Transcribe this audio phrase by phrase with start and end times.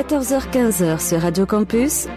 [0.00, 2.08] 14h-15h sur Radio Campus.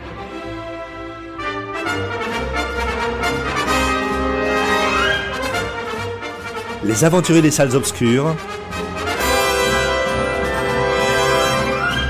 [6.86, 8.38] Les aventuriers des salles obscures.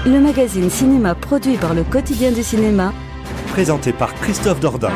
[0.05, 2.93] Le magazine cinéma produit par le quotidien du cinéma.
[3.47, 4.91] Présenté par Christophe Dordain.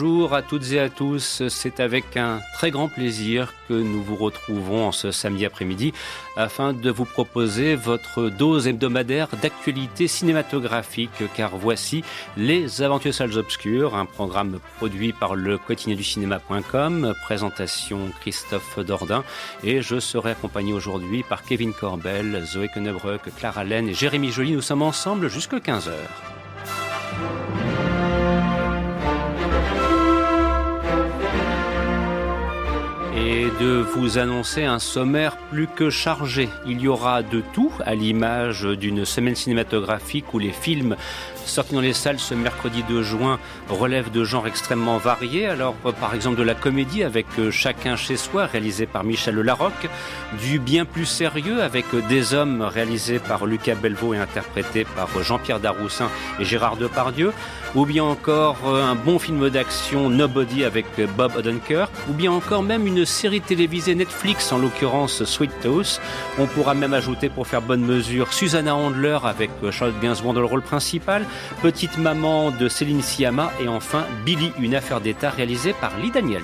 [0.00, 4.16] Bonjour à toutes et à tous, c'est avec un très grand plaisir que nous vous
[4.16, 5.92] retrouvons ce samedi après-midi
[6.38, 12.02] afin de vous proposer votre dose hebdomadaire d'actualité cinématographique car voici
[12.38, 19.22] Les Aventures Salles Obscures, un programme produit par le quotidien du cinéma.com, présentation Christophe Dordain
[19.62, 24.52] et je serai accompagné aujourd'hui par Kevin Corbel, Zoé Kennebreuk, Clara Laine et Jérémy Joly.
[24.52, 25.90] Nous sommes ensemble jusqu'à 15h.
[33.30, 36.48] Et de vous annoncer un sommaire plus que chargé.
[36.66, 40.96] Il y aura de tout à l'image d'une semaine cinématographique où les films
[41.50, 45.46] sortis dans les salles ce mercredi 2 juin relèvent de genres extrêmement variés.
[45.46, 49.88] Alors, par exemple, de la comédie avec Chacun chez soi, réalisé par Michel Larocque,
[50.40, 55.60] du bien plus sérieux avec Des hommes, réalisé par Lucas Belvaux et interprété par Jean-Pierre
[55.60, 57.32] Daroussin et Gérard Depardieu,
[57.74, 62.86] ou bien encore un bon film d'action Nobody avec Bob Odenkirk, ou bien encore même
[62.86, 66.00] une série télévisée Netflix, en l'occurrence Sweet Toast.
[66.38, 70.46] On pourra même ajouter, pour faire bonne mesure, Susanna Handler avec Charlotte Gainsbourg dans le
[70.46, 71.24] rôle principal,
[71.62, 76.42] Petite Maman de Céline Sciamma et enfin Billy, une affaire d'État réalisée par Lee Daniels.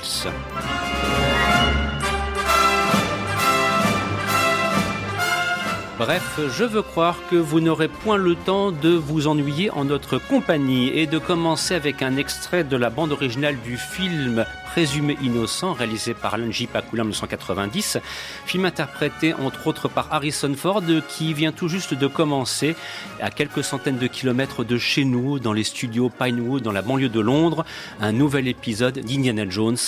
[5.98, 10.18] Bref, je veux croire que vous n'aurez point le temps de vous ennuyer en notre
[10.18, 14.44] compagnie et de commencer avec un extrait de la bande originale du film
[14.76, 16.66] Présumé innocent, réalisé par Alan J.
[16.66, 17.96] Pakula en 1990.
[18.44, 22.76] Film interprété entre autres par Harrison Ford, qui vient tout juste de commencer
[23.18, 27.08] à quelques centaines de kilomètres de chez nous, dans les studios Pinewood, dans la banlieue
[27.08, 27.64] de Londres,
[28.02, 29.78] un nouvel épisode d'Indiana Jones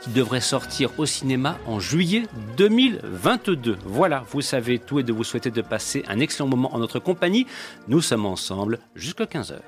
[0.00, 2.22] qui devrait sortir au cinéma en juillet
[2.56, 3.76] 2022.
[3.84, 7.00] Voilà, vous savez tout et de vous souhaiter de passer un excellent moment en notre
[7.00, 7.46] compagnie.
[7.86, 9.58] Nous sommes ensemble jusqu'à 15h.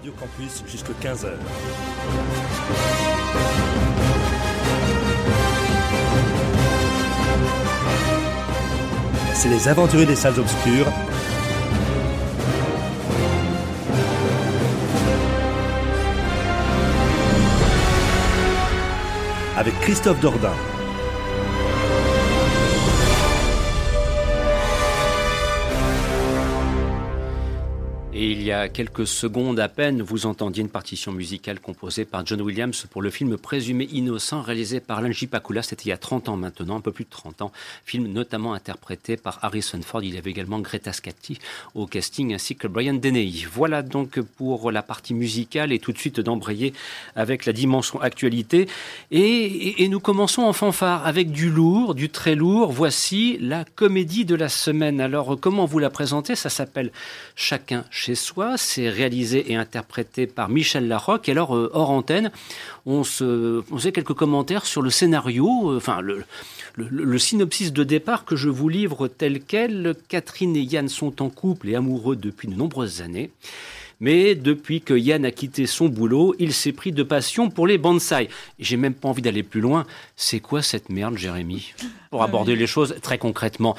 [0.00, 1.28] Radio Campus jusqu'à 15h.
[9.34, 10.86] C'est les aventuriers des salles obscures.
[19.58, 20.54] Avec Christophe Dordain.
[28.50, 32.84] Y a quelques secondes à peine, vous entendiez une partition musicale composée par John Williams
[32.90, 35.62] pour le film Présumé innocent réalisé par Lanji Pakula.
[35.62, 37.52] C'était il y a 30 ans maintenant, un peu plus de 30 ans.
[37.84, 40.02] Film notamment interprété par Harrison Ford.
[40.02, 41.38] Il y avait également Greta Scatti
[41.76, 43.46] au casting ainsi que Brian Deney.
[43.52, 46.72] Voilà donc pour la partie musicale et tout de suite d'embrayer
[47.14, 48.68] avec la dimension actualité.
[49.12, 52.72] Et, nous commençons en fanfare avec du lourd, du très lourd.
[52.72, 55.00] Voici la comédie de la semaine.
[55.00, 56.34] Alors comment vous la présentez?
[56.34, 56.90] Ça s'appelle
[57.36, 58.39] Chacun chez soi.
[58.56, 61.28] C'est réalisé et interprété par Michel Larocque.
[61.28, 62.30] Et alors, euh, hors antenne,
[62.86, 68.36] on se faisait quelques commentaires sur le scénario, euh, enfin le, synopsis de départ que
[68.36, 69.94] je vous livre tel quel.
[70.08, 73.30] Catherine et Yann sont en couple et amoureux depuis de nombreuses années.
[74.00, 77.76] Mais depuis que Yann a quitté son boulot, il s'est pris de passion pour les
[77.76, 78.28] bonsaïs.
[78.58, 79.86] J'ai même pas envie d'aller plus loin.
[80.16, 81.74] C'est quoi cette merde, Jérémy
[82.10, 83.76] Pour aborder les choses très concrètement.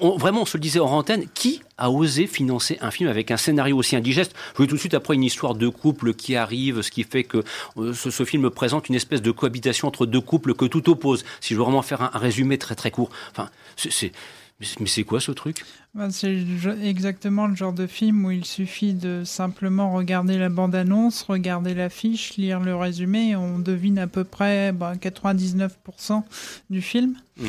[0.00, 3.30] On, vraiment, on se le disait hors antenne, qui a osé financer un film avec
[3.30, 4.34] un scénario aussi indigeste?
[4.58, 7.44] Je tout de suite après une histoire de couple qui arrive, ce qui fait que
[7.76, 11.24] euh, ce, ce, film présente une espèce de cohabitation entre deux couples que tout oppose.
[11.40, 13.10] Si je veux vraiment faire un, un résumé très très court.
[13.32, 14.12] Enfin, c'est
[14.58, 15.64] mais c'est quoi ce truc?
[15.94, 16.34] Ben C'est
[16.82, 22.36] exactement le genre de film où il suffit de simplement regarder la bande-annonce, regarder l'affiche,
[22.36, 26.22] lire le résumé et on devine à peu près ben, 99%
[26.70, 27.16] du film.
[27.38, 27.46] Mmh.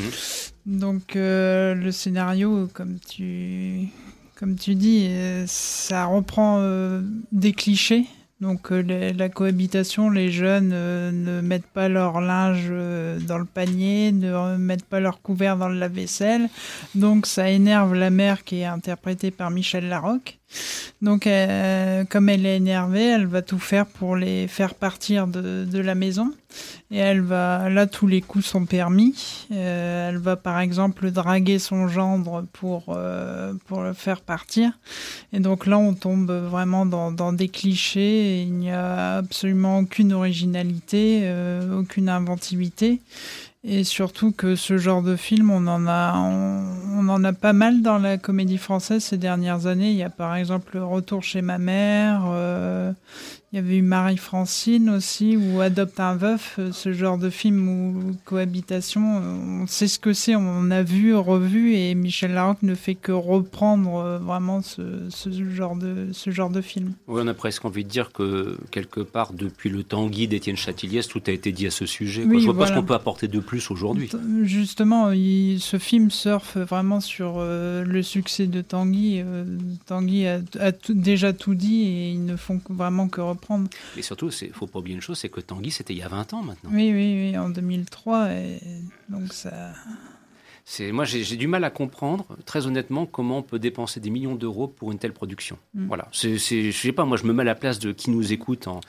[0.66, 3.88] Donc euh, le scénario, comme tu,
[4.36, 5.10] comme tu dis,
[5.48, 7.02] ça reprend euh,
[7.32, 8.06] des clichés
[8.40, 13.40] donc euh, les, la cohabitation, les jeunes euh, ne mettent pas leur linge euh, dans
[13.40, 16.48] le panier, ne mettent pas leur couvert dans le lave-vaisselle.
[16.94, 20.38] Donc ça énerve la mère qui est interprétée par Michel Larocque.
[21.02, 25.80] Donc euh, comme elle est énervée, elle va tout faire pour les faire partir de,
[25.80, 26.34] la maison.
[26.90, 29.46] Et elle va, là tous les coups sont permis.
[29.52, 34.72] Euh, elle va par exemple draguer son gendre pour, euh, pour le faire partir.
[35.34, 38.42] Et donc là on tombe vraiment dans, des clichés.
[38.42, 41.32] il n'y a absolument aucune originalité,
[41.78, 43.02] aucune inventivité.
[43.70, 47.82] Et surtout que ce genre de film, on en a, on, en a pas mal
[47.82, 49.92] dans la comédie française ces dernières années.
[49.92, 52.24] Il y a par exemple Retour chez ma mère.
[52.30, 52.94] Euh,
[53.54, 58.16] il y avait eu Marie-Francine aussi, ou Adopte un veuf, ce genre de film ou
[58.26, 59.02] cohabitation.
[59.62, 63.14] On sait ce que c'est, on a vu, revu, et Michel Larocque ne fait que
[63.14, 66.92] reprendre vraiment ce, ce, genre, de, ce genre de film.
[67.08, 71.08] Oui, on a presque envie de dire que quelque part, depuis le Tanguy d'Étienne Châtilliès,
[71.08, 72.26] tout a été dit à ce sujet.
[72.26, 72.72] Oui, Je vois voilà.
[72.72, 74.10] pas ce qu'on peut apporter de plus aujourd'hui.
[74.44, 79.22] Justement, il, ce film surfe vraiment sur euh, le succès de Tanguy.
[79.22, 79.46] Euh,
[79.86, 83.70] Tanguy a, a tout, déjà tout dit et ils ne font vraiment que reprendre reprendre.
[83.96, 86.04] Et surtout, il ne faut pas oublier une chose, c'est que Tanguy, c'était il y
[86.04, 86.70] a 20 ans maintenant.
[86.74, 88.32] Oui, oui, oui, en 2003.
[88.32, 88.60] Et
[89.10, 89.74] donc ça...
[90.70, 94.36] C'est moi j'ai du mal à comprendre très honnêtement comment on peut dépenser des millions
[94.36, 95.58] d'euros pour une telle production.
[95.74, 95.88] Mm.
[95.88, 98.34] Voilà, c'est je sais pas moi je me mets à la place de qui nous
[98.34, 98.82] écoute en,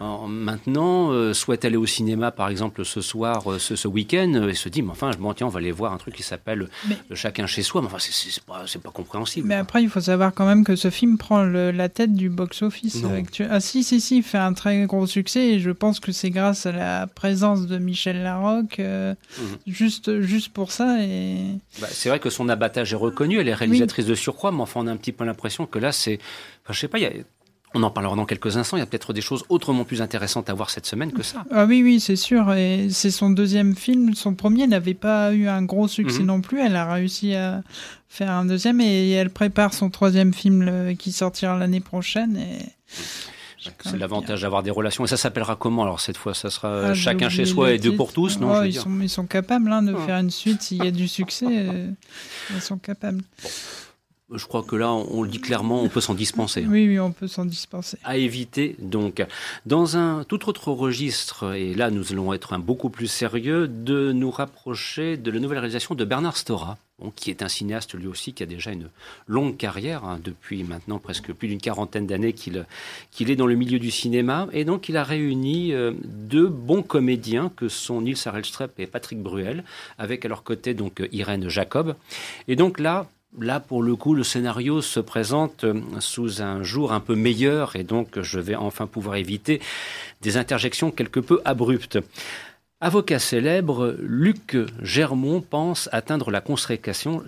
[0.00, 4.32] en maintenant euh, souhaite aller au cinéma par exemple ce soir euh, ce, ce week-end
[4.34, 6.14] euh, et se dit mais enfin je bon tiens on va aller voir un truc
[6.14, 6.68] qui s'appelle
[7.12, 9.46] chacun chez soi mais enfin c'est pas c'est pas compréhensible.
[9.46, 12.30] Mais après il faut savoir quand même que ce film prend le, la tête du
[12.30, 13.48] box-office actuel.
[13.52, 16.30] Ah si si si il fait un très gros succès et je pense que c'est
[16.30, 19.42] grâce à la présence de Michel Larocque euh, mm.
[19.66, 21.25] juste juste pour ça et
[21.80, 24.10] bah, c'est vrai que son abattage est reconnu, elle est réalisatrice oui.
[24.10, 26.18] de surcroît, mais enfin on a un petit peu l'impression que là c'est,
[26.62, 27.12] enfin, je sais pas, il y a...
[27.74, 28.78] On en parlera dans quelques instants.
[28.78, 31.44] Il y a peut-être des choses autrement plus intéressantes à voir cette semaine que ça.
[31.50, 32.54] Ah oui, oui, c'est sûr.
[32.54, 34.14] Et c'est son deuxième film.
[34.14, 36.26] Son premier n'avait pas eu un gros succès -hmm.
[36.26, 36.58] non plus.
[36.60, 37.62] Elle a réussi à
[38.08, 42.38] faire un deuxième et elle prépare son troisième film qui sortira l'année prochaine.
[42.38, 42.58] Et...
[43.84, 45.04] C'est l'avantage d'avoir des relations.
[45.04, 47.94] Et ça s'appellera comment alors cette fois Ça sera ah, chacun chez soi et deux
[47.94, 50.00] pour tous non oh, ils, sont, ils, sont, capables hein, de oh.
[50.00, 50.62] faire une suite.
[50.62, 51.90] S'il y a du succès, euh,
[52.54, 53.22] ils sont capables.
[53.42, 53.48] Bon.
[54.34, 56.66] Je crois que là, on le dit clairement, on peut s'en dispenser.
[56.68, 57.96] Oui, oui, on peut s'en dispenser.
[58.02, 59.24] À éviter, donc.
[59.66, 64.10] Dans un tout autre registre, et là, nous allons être un beaucoup plus sérieux, de
[64.10, 68.08] nous rapprocher de la nouvelle réalisation de Bernard Stora, bon, qui est un cinéaste lui
[68.08, 68.88] aussi, qui a déjà une
[69.28, 72.66] longue carrière, hein, depuis maintenant presque plus d'une quarantaine d'années qu'il
[73.12, 74.48] qu est dans le milieu du cinéma.
[74.52, 79.22] Et donc, il a réuni euh, deux bons comédiens, que sont Nils Harelstrep et Patrick
[79.22, 79.62] Bruel,
[79.98, 81.94] avec à leur côté donc Irène Jacob.
[82.48, 83.06] Et donc là,
[83.40, 87.76] là, pour le coup, le scénario se présente euh, sous un jour un peu meilleur
[87.76, 89.60] et donc je vais enfin pouvoir éviter
[90.22, 91.98] des interjections quelque peu abruptes.
[92.78, 97.22] Avocat célèbre, Luc Germont pense atteindre la consécration,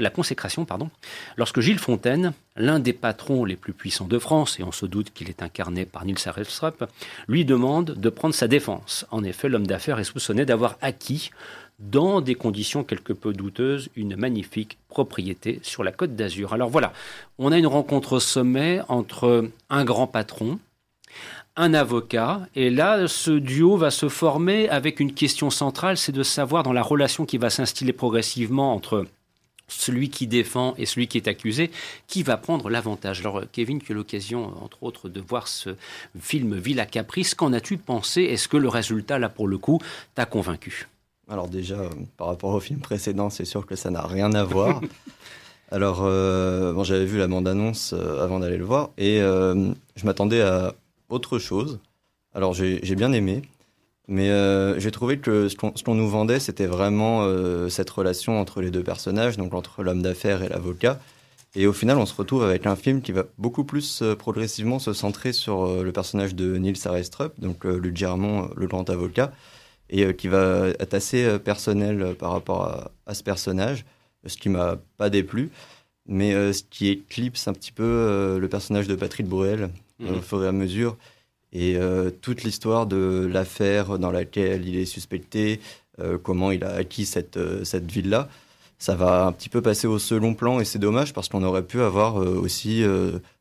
[1.38, 5.11] lorsque Gilles Fontaine, l'un des patrons les plus puissants de France, et on se doute
[5.15, 6.85] qu'il est incarné par Nils Arelstrup,
[7.29, 9.07] lui demande de prendre sa défense.
[9.11, 11.31] En effet, l'homme d'affaires est soupçonné d'avoir acquis
[11.78, 16.52] dans des conditions quelque peu douteuses, une magnifique propriété sur la côte d'Azur.
[16.52, 16.92] Alors voilà,
[17.38, 20.58] on a une rencontre au sommet entre un grand patron,
[21.56, 26.23] un avocat, et là, ce duo va se former avec une question centrale, c'est de
[26.23, 29.06] savoir dans la relation qui va s'instiller progressivement entre
[29.68, 31.70] celui qui défend et celui qui est accusé,
[32.06, 33.20] qui va prendre l'avantage.
[33.20, 35.76] Alors, Kevin, tu as l'occasion, entre autres, de voir ce
[36.18, 37.35] film Villa Caprice.
[37.35, 38.23] Qu'en as-tu pensé?
[38.23, 39.78] Est-ce que le résultat, là, pour le coup,
[40.14, 40.88] t'a convaincu?
[41.28, 44.44] Alors déjà, euh, par rapport au film précédent, c'est sûr que ça n'a rien à
[44.44, 44.80] voir.
[45.70, 50.40] Alors, euh, bon, j'avais vu la bande-annonce euh, avant d'aller le voir et je m'attendais
[50.40, 50.75] à
[51.11, 51.80] autre chose.
[52.35, 53.42] Alors, j'ai bien aimé,
[54.06, 54.30] mais
[54.80, 57.26] j'ai trouvé que ce qu'on nous vendait, c'était vraiment
[57.68, 61.00] cette relation entre les deux personnages, donc entre l'homme d'affaires et l'avocat.
[61.54, 64.92] Et au final, on se retrouve avec un film qui va beaucoup plus progressivement se
[64.92, 69.32] centrer sur le personnage de Nils Arestrup, donc Luc Germont, le grand avocat,
[69.90, 73.85] et euh, qui va être assez euh, personnel euh, par rapport à, ce personnage,
[74.26, 75.50] ce qui m'a pas déplu,
[76.07, 80.16] mais ce qui éclipse un petit peu le personnage de Patrick Bruel mhm.
[80.16, 80.97] au fur et à mesure,
[81.52, 81.78] et
[82.21, 85.61] toute l'histoire de l'affaire dans laquelle il est suspecté,
[86.23, 88.28] comment il a acquis cette, cette ville-là
[88.78, 91.64] ça va un petit peu passer au second plan et c'est dommage parce qu'on aurait
[91.64, 92.85] pu avoir aussi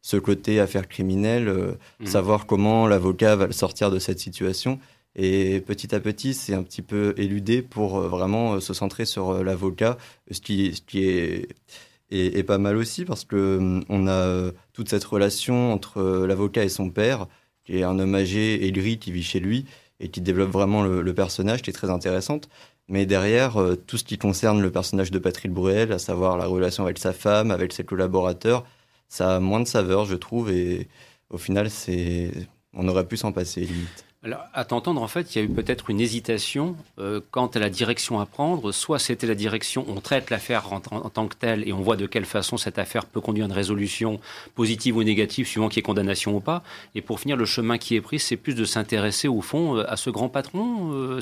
[0.02, 2.08] ce côté affaire criminelle, mhm.
[2.08, 4.80] savoir comment l'avocat va le sortir de cette situation.
[5.18, 9.06] Et petit à petit, c'est un petit peu éludé pour euh, vraiment euh, se centrer
[9.06, 9.98] sur euh, l'avocat,
[10.30, 16.02] ce qui, est, pas mal aussi parce que hum, on a toute cette relation entre
[16.28, 17.28] l'avocat et son père,
[17.66, 19.66] qui est un homme âgé et lui qui vit chez lui
[20.00, 22.48] et qui développe vraiment le, personnage, qui est très intéressante.
[22.88, 23.58] Mais derrière,
[23.88, 27.14] tout ce qui concerne le personnage de Patrick Bruel, à savoir la relation avec sa
[27.14, 28.64] femme, avec ses collaborateurs,
[29.10, 30.88] ça a moins de saveur, je trouve, et
[31.30, 32.32] au final, c'est,
[32.74, 34.07] on aurait pu s'en passer limite.
[34.28, 37.60] Alors, à t'entendre, en fait, il y a eu peut-être une hésitation euh, quant à
[37.60, 38.74] la direction à prendre.
[38.74, 42.06] Soit c'était la direction, on traite l'affaire en, tant que telle et on voit de
[42.08, 44.20] quelle façon cette affaire peut conduire à une résolution
[44.54, 46.62] positive ou négative, suivant qu'il y ait condamnation ou pas.
[46.94, 49.90] Et pour finir, le chemin qui est pris, c'est plus de s'intéresser au fond euh,
[49.90, 51.22] à ce grand patron, euh,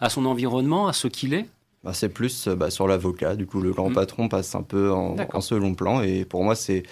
[0.00, 1.46] à son environnement, à ce qu'il est.
[1.82, 3.34] Bah, c'est plus bah, sur l'avocat.
[3.34, 3.94] Du coup, le grand mmh.
[3.94, 6.00] patron passe un peu en, en second plan.
[6.00, 6.84] Et pour moi, c'est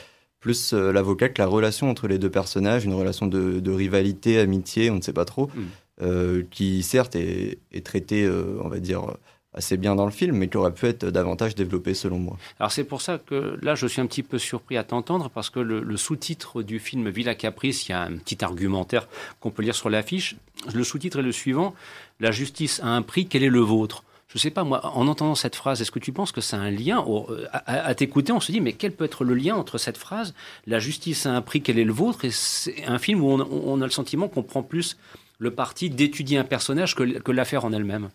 [0.45, 4.91] plus euh, l'avocat que la relation entre les deux personnages, une relation de, rivalité, amitié,
[4.91, 5.63] on ne sait pas trop, mm.
[6.03, 9.07] euh, qui certes est, traitée, euh, on va dire,
[9.55, 12.37] assez bien dans le film, mais qui aurait pu être davantage développée selon moi.
[12.61, 15.49] Alors c'est pour ça que là je suis un petit peu surpris à t'entendre parce
[15.49, 19.09] que le, sous-titre du film Villa Caprice, il y a un petit argumentaire
[19.41, 20.37] qu'on peut lire sur l'affiche.
[20.75, 21.75] Le sous-titre est le suivant
[22.21, 24.05] La justice a un prix, quel est le vôtre?
[24.35, 26.57] Je ne sais pas, moi, en entendant cette phrase, est-ce que tu penses que c'est
[26.57, 27.05] un lien
[27.53, 30.35] À, t'écouter, on se dit, mais quel peut être le lien entre cette phrase,
[30.67, 33.81] la justice a un prix, quel est le vôtre, et c'est un film où on,
[33.81, 34.97] a le sentiment qu'on prend plus
[35.39, 38.09] le parti d'étudier un personnage que, l'affaire en elle-même?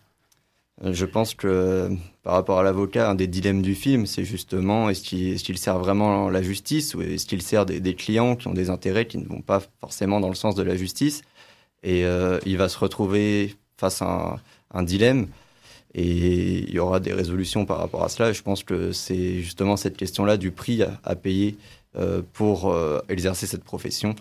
[0.84, 1.88] Euh, je pense que
[2.22, 6.28] par rapport à l'avocat, un des dilemmes du film, c'est justement est-ce qu'il sert vraiment
[6.28, 9.40] la justice ou est-ce qu'il sert des, clients qui ont des intérêts qui ne vont
[9.40, 11.22] pas forcément dans le sens de la justice?
[11.82, 14.38] Et euh, il va se retrouver face à
[14.72, 15.28] un dilemme
[15.94, 18.32] et il y aura des résolutions par rapport à cela.
[18.32, 21.56] je pense que c'est justement cette question-là du prix à, payer
[21.96, 24.14] euh, pour euh, exercer cette profession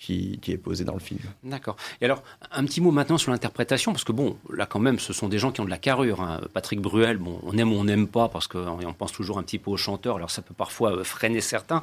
[0.00, 1.20] qui, est posée dans le film.
[1.44, 1.76] D'accord.
[2.00, 5.12] Et alors, un petit mot maintenant sur l'interprétation, parce que bon, là quand même, ce
[5.12, 6.22] sont des gens qui ont de la carrure.
[6.22, 6.40] Hein.
[6.54, 9.58] Patrick Bruel, bon, on aime ou on n'aime pas, parce qu'on pense toujours un petit
[9.58, 11.82] peu au chanteur, alors ça peut parfois euh, freiner certains.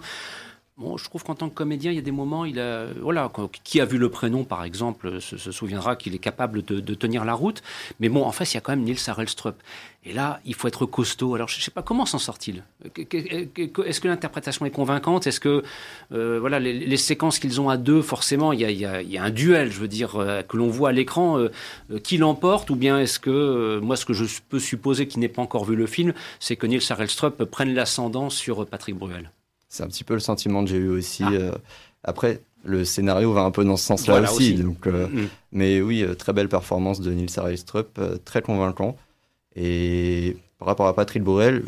[0.77, 3.31] Bon, je trouve qu'en tant que comédien, il y a des moments, il a, voilà,
[3.63, 7.33] qui a vu le prénom, par exemple, se, souviendra qu'il est capable de, tenir la
[7.33, 7.63] route.
[7.99, 9.55] Mais bon, en face, il y a quand même Nils Harelstrup.
[10.05, 11.33] Et là, il faut être costaud.
[11.33, 12.63] Alors, je ne sais pas comment s'en sort-il?
[12.95, 15.25] Est-ce que l'interprétation est convaincante?
[15.25, 15.63] Est-ce que,
[16.11, 19.79] euh, voilà, les, séquences qu'ils ont à deux, forcément, il y a, un duel, je
[19.79, 21.49] veux dire, euh, que l'on voit à l'écran, euh,
[22.03, 22.69] qui l'emporte?
[22.69, 25.75] Ou bien est-ce que, moi, ce que je peux supposer, qui n'est pas encore vu
[25.75, 29.31] le film, c'est que Nils Harelstrup prenne l'ascendant sur Patrick Bruel?
[29.77, 31.23] C'est un petit peu le sentiment que j'ai eu aussi.
[31.23, 31.31] Ah.
[31.31, 31.51] Euh,
[32.03, 34.55] après, le scénario va un peu dans ce sens-là aussi.
[34.55, 35.27] Donc, euh, mm.
[35.51, 38.97] Mais oui, euh, très belle performance de Nils Aristrup, très convaincant.
[39.55, 41.63] Et par rapport à Patrick Borel,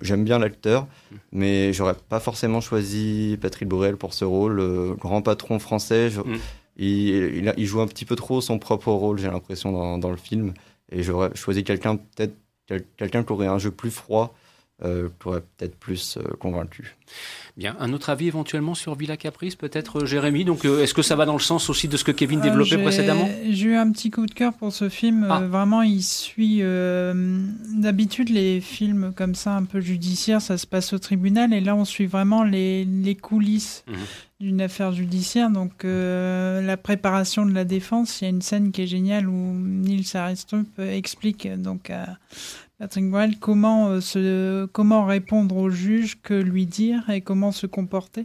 [0.00, 1.16] j'aime bien l'acteur, mm.
[1.32, 4.96] mais j'aurais pas forcément choisi Patrick Borel pour ce rôle.
[4.98, 6.36] grand patron français, mm.
[6.76, 10.16] il, il, joue un petit peu trop son propre rôle, j'ai l'impression, dans, dans, le
[10.16, 10.54] film.
[10.92, 12.36] Et j'aurais choisi quelqu'un, peut-être
[12.96, 14.34] quelqu'un qui aurait un jeu plus froid,
[14.82, 16.96] euh, qui aurait peut-être plus convaincu.
[17.56, 20.44] Bien, un autre avis éventuellement sur Villa Caprice, peut-être Jérémy?
[20.44, 23.28] Donc, est-ce que ça va dans le sens aussi de ce que Kevin développait précédemment?
[23.48, 25.26] J'ai eu un petit coup de cœur pour ce film.
[25.30, 25.40] Ah.
[25.40, 26.62] vraiment, il suit.
[26.62, 31.76] D'habitude, les films comme ça, un peu judiciaires, ça se passe au tribunal, et là,
[31.76, 33.84] on suit vraiment les, les coulisses.
[33.86, 33.94] Mhm
[34.44, 35.50] d'une affaire judiciaire.
[35.50, 39.28] Donc, euh, la préparation de la défense, il y a une scène qui est géniale
[39.28, 42.18] où Nils Aristrup explique donc à
[42.78, 47.66] Patrick Boyle comment, euh, se, comment répondre au juge, que lui dire et comment se
[47.66, 48.24] comporter?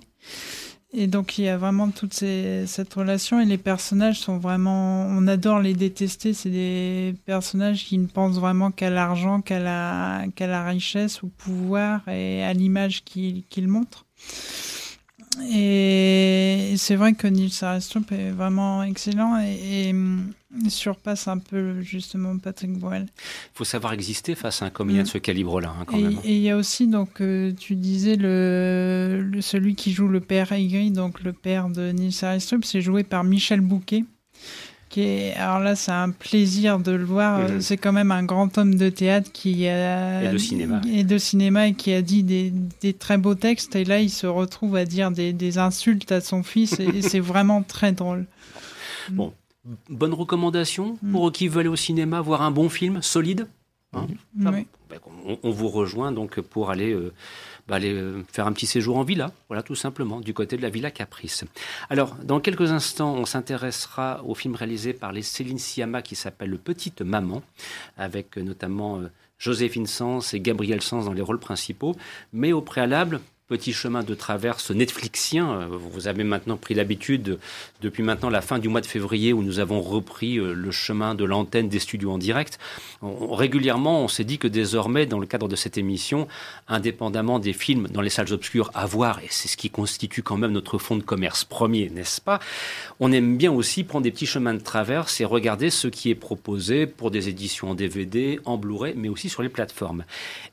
[0.92, 5.28] Et donc il y a vraiment toute cette relation et les personnages sont vraiment, on
[5.28, 6.34] adore les détester.
[6.34, 11.28] C'est des personnages qui ne pensent vraiment qu'à l'argent, qu'à la, qu'à la richesse, au
[11.28, 14.06] pouvoir et à l'image qu'ils montrent.
[15.52, 19.94] Et c'est vrai que Nils Aristrup est vraiment excellent et,
[20.68, 23.06] surpasse un peu justement Patrick Boyle.
[23.06, 26.18] Il faut savoir exister face à un comédien de ce calibre-là, hein, quand et, même.
[26.24, 30.52] Et il y a aussi, donc, euh, tu disais, le, celui qui joue le père
[30.52, 34.06] Aigri, donc le père de Nils Aristrup, c'est joué par Michel Bouquet
[34.98, 37.40] alors là, c'est un plaisir de le voir.
[37.40, 37.62] Mhm.
[37.62, 41.18] C'est quand même un grand homme de théâtre qui a et de cinéma et de
[41.18, 43.76] cinéma et qui a dit des, très beaux textes.
[43.76, 47.62] Et là, il se retrouve à dire des, insultes à son fils et, c'est vraiment
[47.64, 48.26] très drôle.
[49.12, 49.34] Bon,
[49.90, 51.12] bonne recommandation mm.
[51.12, 53.48] pour qui veut aller au cinéma voir un bon film solide.
[53.94, 54.66] Hein ben,
[55.44, 57.12] on, vous rejoint donc pour aller euh,
[57.70, 60.62] bah, aller euh, faire un petit séjour en villa, voilà tout simplement, du côté de
[60.64, 61.46] la villa Caprice.
[61.92, 66.50] Alors, dans quelques instants, on s'intéressera au film réalisé par les Céline Siama qui s'appelle
[66.50, 67.44] Le Petite Maman,
[67.96, 71.96] avec euh, notamment euh, Joséphine Sens et Gabriel Sens dans les rôles principaux.
[72.34, 75.68] Mais au préalable, petit chemin de traverse Netflixien.
[75.72, 77.40] Vous avez maintenant pris l'habitude,
[77.82, 81.16] depuis maintenant la fin du mois de février, où nous avons repris euh, le chemin
[81.16, 82.60] de l'antenne des studios en direct.
[83.02, 86.28] régulièrement, on s'est dit que désormais, dans le cadre de cette émission,
[86.68, 90.38] indépendamment des films dans les salles obscures à voir, et c'est ce qui constitue quand
[90.38, 92.40] même notre fonds de commerce premier, n'est-ce pas?
[93.00, 96.16] On aime bien aussi prendre des petits chemins de traverse et regarder ce qui est
[96.16, 100.04] proposé pour des éditions en DVD, en Blu-ray, mais aussi sur les plateformes.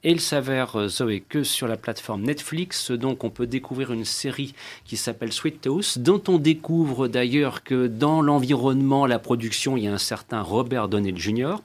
[0.02, 4.04] Et il s'avère, euh, Zoé, que sur la plateforme Netflix, donc on peut découvrir une
[4.04, 9.84] série qui s'appelle Sweet Toast, dont on découvre d'ailleurs que dans l'environnement, la production, il
[9.84, 11.56] y a un certain Robert Donnell Jr.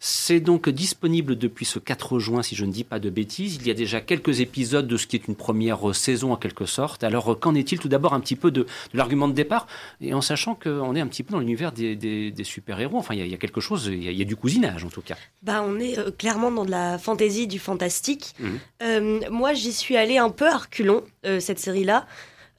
[0.00, 3.56] C'est donc disponible depuis ce 4 juin, si je ne dis pas de bêtises.
[3.60, 6.66] Il y a déjà quelques épisodes de ce qui est une première saison en quelque
[6.66, 7.04] sorte.
[7.04, 9.66] Alors, qu'en est-il tout d'abord un petit peu de, l'argument de départ?
[10.00, 12.98] Et en sachant qu'on est un petit peu dans l'univers des, super-héros.
[12.98, 15.16] Enfin, il y, a, quelque chose, il y a, du cousinage en tout cas.
[15.42, 18.34] Bah, on est euh, clairement dans de la fantaisie, du fantastique.
[18.38, 18.58] Mhm.
[18.82, 22.06] Euh, moi, j'y suis allée un peu à reculons, euh, cette série-là.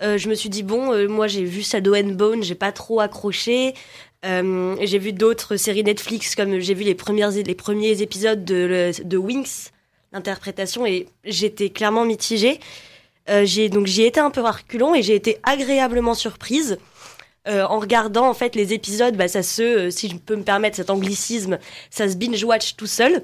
[0.01, 3.73] je me suis dit bon, moi j'ai vu Shadow and Bone, j'ai pas trop accroché.
[4.25, 8.91] Euh, j'ai vu d'autres séries Netflix, comme j'ai vu les, premières, les premiers épisodes de,
[9.03, 9.69] de Wings,
[10.13, 12.59] l'interprétation, et j'étais clairement mitigée.
[13.29, 16.77] Euh, j'ai donc j'y étais un peu reculon et j'ai été agréablement surprise.
[17.47, 20.75] Euh, en regardant en fait les épisodes, bah, ça se, si je peux me permettre
[20.75, 21.59] cet anglicisme,
[21.91, 23.21] ça se binge watch tout seul.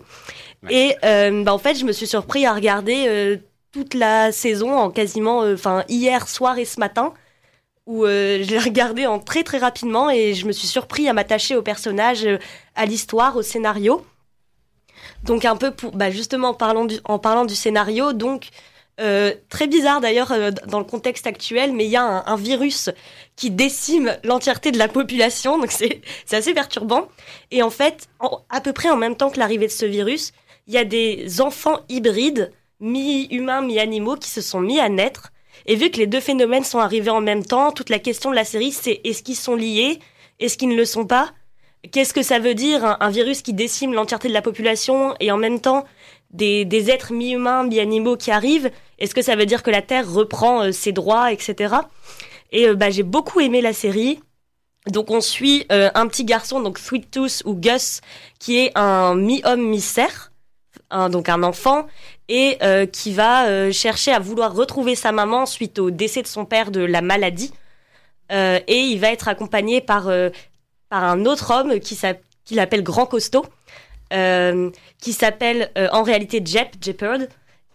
[0.70, 3.40] Et bah, en fait, je me suis surpris à regarder
[3.72, 7.14] toute la saison en quasiment, enfin hier soir et ce matin
[7.88, 11.14] où euh, je l'ai regardé en très très rapidement et je me suis surpris à
[11.14, 12.38] m'attacher au personnage, euh,
[12.76, 14.06] à l'histoire, au scénario.
[15.24, 18.50] Donc un peu pour, bah justement en parlant du, scénario, donc
[19.00, 20.34] euh, très bizarre d'ailleurs
[20.68, 22.90] dans le contexte actuel, mais il y a un, virus
[23.36, 27.08] qui décime l'entièreté de la population, donc c'est assez perturbant.
[27.50, 28.10] Et en fait,
[28.50, 30.34] à peu près en même temps que l'arrivée de ce virus,
[30.68, 35.32] il y a des enfants hybrides, mi-humains, mi-animaux, qui se sont mis à naître
[35.72, 38.36] et vu que les deux phénomènes sont arrivés en même temps, toute la question de
[38.36, 40.00] la série, c'est est-ce qu'ils sont liés
[40.42, 41.32] Est-ce qu'ils ne le sont pas?
[41.94, 45.38] Qu'est-ce que ça veut dire un, virus qui décime l'entièreté de la population et en
[45.38, 45.86] même temps
[46.32, 48.70] des, êtres mi-humains, mi-animaux qui arrivent?
[49.00, 51.76] Est-ce que ça veut dire que la Terre reprend euh, ses droits, etc.
[52.52, 54.20] Et euh, bah, j'ai beaucoup aimé la série.
[54.88, 58.02] Donc on suit euh, un petit garçon, donc Sweet Tooth ou Gus,
[58.40, 60.31] qui est un mi-homme, mi-cerf,
[61.10, 61.88] donc un enfant,
[62.28, 66.28] et euh, qui va euh, chercher à vouloir retrouver sa maman suite au décès de
[66.28, 67.52] son père de la maladie.
[68.32, 70.10] Euh, et il va être accompagné par,
[70.90, 72.00] par un autre homme qui
[72.46, 73.46] qu'il appelle Grand Costaud,
[74.10, 77.20] qui s'appelle en réalité Jep, Jeppard.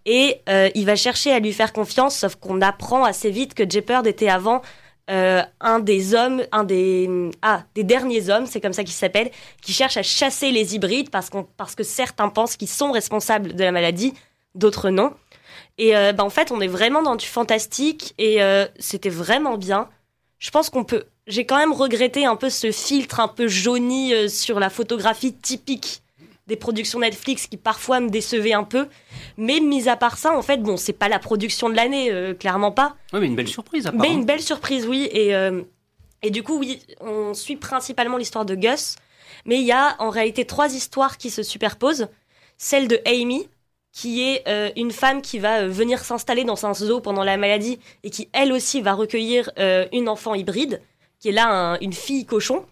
[0.06, 0.40] Et
[0.74, 4.30] il va chercher à lui faire confiance, sauf qu'on apprend assez vite que Jeppard était
[4.30, 4.62] avant
[5.08, 9.30] un des hommes, un des ah des derniers hommes, c'est comme ça qu'il s'appelle,
[9.62, 13.72] qui cherche à chasser les hybrides parce que certains pensent qu'ils sont responsables de la
[13.72, 14.14] maladie,
[14.54, 15.12] d'autres non.
[15.78, 19.58] Et euh, bah, en fait, on est vraiment dans du fantastique et euh, c'était vraiment
[19.58, 19.88] bien.
[20.38, 21.04] Je pense qu'on peut.
[21.26, 25.34] J'ai quand même regretté un peu ce filtre un peu jauni euh, sur la photographie
[25.34, 26.02] typique
[26.46, 28.86] des productions Netflix qui parfois me décevaient un peu.
[29.36, 32.34] Mais mis à part ça, en fait, bon, c'est pas la production de l'année, euh,
[32.34, 32.96] clairement pas.
[33.12, 35.08] Oui, mais une belle surprise, Mais une belle surprise, oui.
[35.12, 35.62] Et, euh,
[36.22, 38.96] et du coup, oui, on suit principalement l'histoire de Gus.
[39.44, 42.08] Mais il y a en réalité trois histoires qui se superposent.
[42.58, 43.48] Celle de Amy,
[43.92, 47.78] qui est euh, une femme qui va venir s'installer dans un zoo pendant la maladie
[48.02, 49.50] et qui, elle aussi, va recueillir
[49.92, 50.80] une enfant hybride,
[51.18, 52.64] qui est là une fille cochon.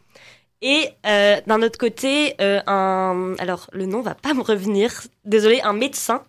[0.62, 5.60] Et euh, d'un autre côté, euh, un, alors le nom va pas me revenir, désolé,
[5.62, 6.24] un médecin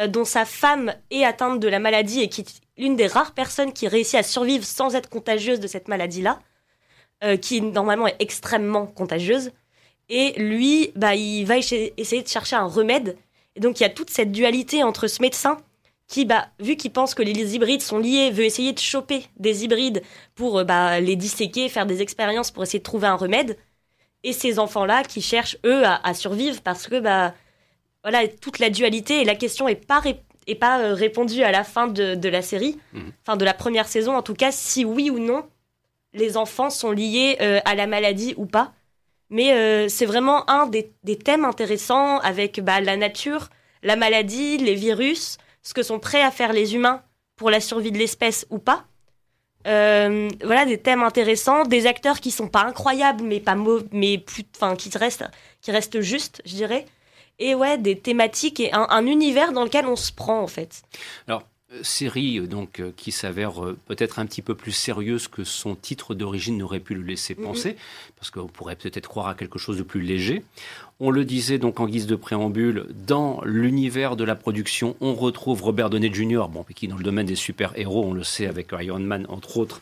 [0.00, 3.32] euh, dont sa femme est atteinte de la maladie et qui est l'une des rares
[3.32, 6.40] personnes qui réussit à survivre sans être contagieuse de cette maladie-là,
[7.42, 9.50] qui normalement est extrêmement contagieuse.
[10.08, 13.18] Et lui, bah, il va essayer de chercher un remède.
[13.56, 15.58] Et donc il y a toute cette dualité entre ce médecin
[16.08, 19.64] qui, bah, vu qu'il pense que les hybrides sont liés, veut essayer de choper des
[19.64, 20.02] hybrides
[20.34, 23.58] pour euh, bah, les disséquer, faire des expériences pour essayer de trouver un remède.
[24.24, 27.34] Et ces enfants-là qui cherchent, eux, à, survivre parce que bah,
[28.02, 30.02] voilà, toute la dualité et la question n'est pas,
[30.46, 33.12] est pas euh, répondue à la fin de, la série, mhm.
[33.22, 35.46] enfin de la première saison en tout cas, si oui ou non
[36.14, 38.72] les enfants sont liés euh, à la maladie ou pas.
[39.30, 40.90] Mais c'est vraiment un des,
[41.22, 43.50] thèmes intéressants avec bah, la nature,
[43.82, 47.02] la maladie, les virus, ce que sont prêts à faire les humains
[47.36, 48.84] pour la survie de l'espèce ou pas.
[49.66, 53.56] Euh, voilà des thèmes intéressants, des acteurs qui sont pas incroyables mais pas
[53.92, 55.24] mais plus, enfin qui restent,
[55.60, 56.86] qui restent justes, je dirais.
[57.38, 60.82] Et ouais, des thématiques et un, univers dans lequel on se prend en fait.
[61.26, 61.42] Alors
[61.82, 63.54] série euh, donc qui s'avère
[63.86, 67.42] peut-être un petit peu plus sérieuse que son titre d'origine n'aurait pu le laisser mm-hmm.
[67.42, 67.76] penser,
[68.16, 70.42] parce qu'on pourrait peut-être croire à quelque chose de plus léger.
[71.00, 75.62] On le disait donc en guise de préambule, dans l'univers de la production, on retrouve
[75.62, 78.98] Robert Downey Jr., bon, qui dans le domaine des super-héros, on le sait avec Iron
[78.98, 79.80] Man entre autres,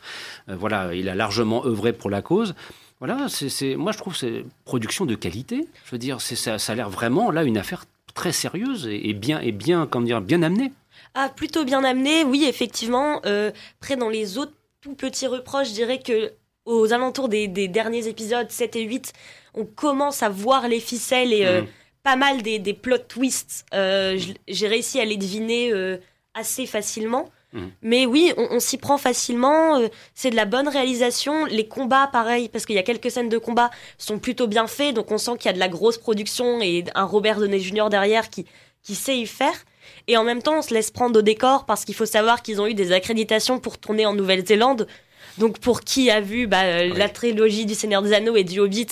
[0.49, 2.53] euh, voilà, il a largement œuvré pour la cause.
[2.99, 5.67] Voilà, c'est, moi je trouve c'est production de qualité.
[5.85, 9.13] Je veux dire, c'est, ça, ça a l'air vraiment là une affaire très sérieuse et,
[9.13, 10.71] bien et bien, comment dire, bien amenée.
[11.19, 13.21] Ah, plutôt bien amenée, oui, effectivement.
[13.25, 13.49] Euh,
[13.81, 16.31] après, dans les autres tout petits reproches, je dirais que
[16.65, 19.13] aux alentours des, des, derniers épisodes 7 et 8,
[19.55, 21.67] on commence à voir les ficelles et euh, mm.
[22.03, 23.65] pas mal des, plot twists.
[23.73, 25.97] Euh, j'ai réussi à les deviner euh,
[26.35, 27.31] assez facilement.
[27.51, 27.65] Mm.
[27.81, 29.81] Mais oui, on, s'y prend facilement.
[30.13, 31.45] c'est de la bonne réalisation.
[31.45, 34.93] Les combats, pareil, parce qu'il y a quelques scènes de combat, sont plutôt bien faits.
[34.93, 37.87] Donc on sent qu'il y a de la grosse production et un Robert Downey Jr.
[37.89, 38.45] derrière qui,
[38.83, 39.55] qui sait y faire.
[40.07, 42.61] Et en même temps, on se laisse prendre au décor parce qu'il faut savoir qu'ils
[42.61, 44.87] ont eu des accréditations pour tourner en Nouvelle-Zélande.
[45.37, 48.87] Donc pour qui a vu bah, la trilogie du Seigneur des Anneaux et du Hobbit,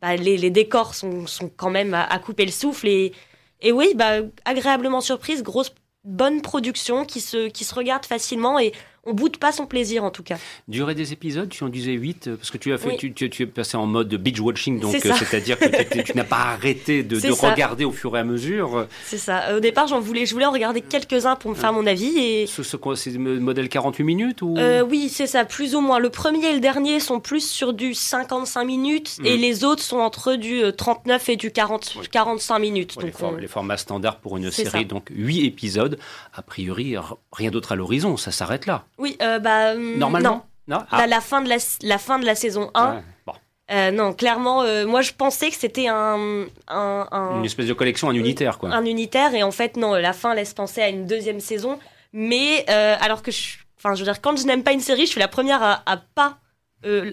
[0.00, 1.26] bah, les, décors sont,
[1.56, 2.88] quand même à, couper le souffle.
[2.88, 3.12] Et,
[3.60, 5.72] et oui, bah, agréablement surprise, grosse
[6.04, 8.72] bonne production qui se, qui se regarde facilement et
[9.06, 10.36] on boude pas son plaisir en tout cas.
[10.68, 13.46] Durée des épisodes, tu en disais 8 parce que tu as fait tu, tu, es
[13.46, 17.84] passé en mode binge watching donc euh, c'est-à-dire que tu n'as pas arrêté de, regarder
[17.84, 18.86] au fur et à mesure.
[19.04, 19.56] C'est ça.
[19.56, 22.46] Au départ, j'en voulais je voulais en regarder quelques-uns pour me faire mon avis et
[22.46, 24.56] ce, ce c'est le modèle 48 minutes ou?
[24.58, 25.98] Euh, oui, c'est ça, plus ou moins.
[25.98, 29.40] Le premier et le dernier sont plus sur du 55 minutes et mm.
[29.40, 32.94] les autres sont entre du 39 euh, et du 40 45 minutes.
[32.96, 35.98] donc les, formats standards pour une série donc 8 épisodes,
[36.34, 36.96] a priori
[37.32, 38.84] rien d'autre à l'horizon, ça s'arrête là.
[38.98, 39.72] Oui, euh, bah.
[39.72, 40.84] Hum, Normalement Non.
[40.90, 41.06] Ah.
[41.06, 43.02] La, fin de la, la, fin de la saison 1.
[43.70, 48.14] Euh, non, clairement, euh, moi je pensais que c'était un, Une espèce de collection, un
[48.14, 48.68] unitaire, quoi.
[48.70, 51.78] Un unitaire, et en fait, non, la fin laisse penser à une deuxième saison.
[52.12, 53.58] Mais, alors que je.
[53.78, 55.82] Enfin, je veux dire, quand je n'aime pas une série, je suis la première à,
[55.86, 56.38] à pas.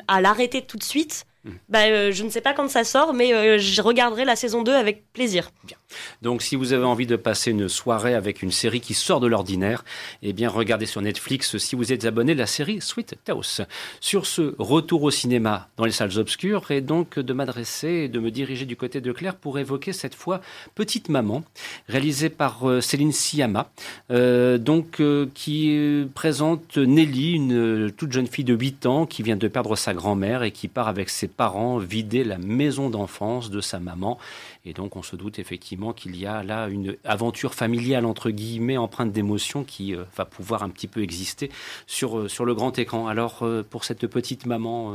[0.07, 1.25] à l'arrêter tout de suite.
[1.69, 4.73] Bah, euh, je ne sais pas quand ça sort, mais je regarderai la saison 2
[4.73, 5.51] avec plaisir.
[5.63, 5.77] Bien.
[6.21, 9.27] Donc, si vous avez envie de passer une soirée avec une série qui sort de
[9.27, 9.83] l'ordinaire,
[10.21, 13.61] eh bien, regardez sur Netflix, si vous êtes abonné, la série Sweet House.
[13.99, 18.19] Sur ce, retour au cinéma dans les salles obscures et donc de m'adresser et de
[18.19, 20.41] me diriger du côté de Claire pour évoquer cette fois
[20.75, 21.43] Petite Maman,
[21.87, 23.69] réalisée par euh, Céline Siyama,
[24.09, 25.01] donc
[25.33, 29.93] qui présente Nelly, une toute jeune fille de 8 ans qui vient de perdre sa
[29.93, 34.17] grand-mère et qui part avec ses parents vider la maison d'enfance de sa maman.
[34.65, 38.77] Et donc on se doute effectivement qu'il y a là une aventure familiale entre guillemets
[38.77, 41.49] empreinte d'émotion qui euh, va pouvoir un petit peu exister
[41.87, 43.07] sur, euh, sur le grand écran.
[43.07, 44.93] Alors euh, pour cette petite maman,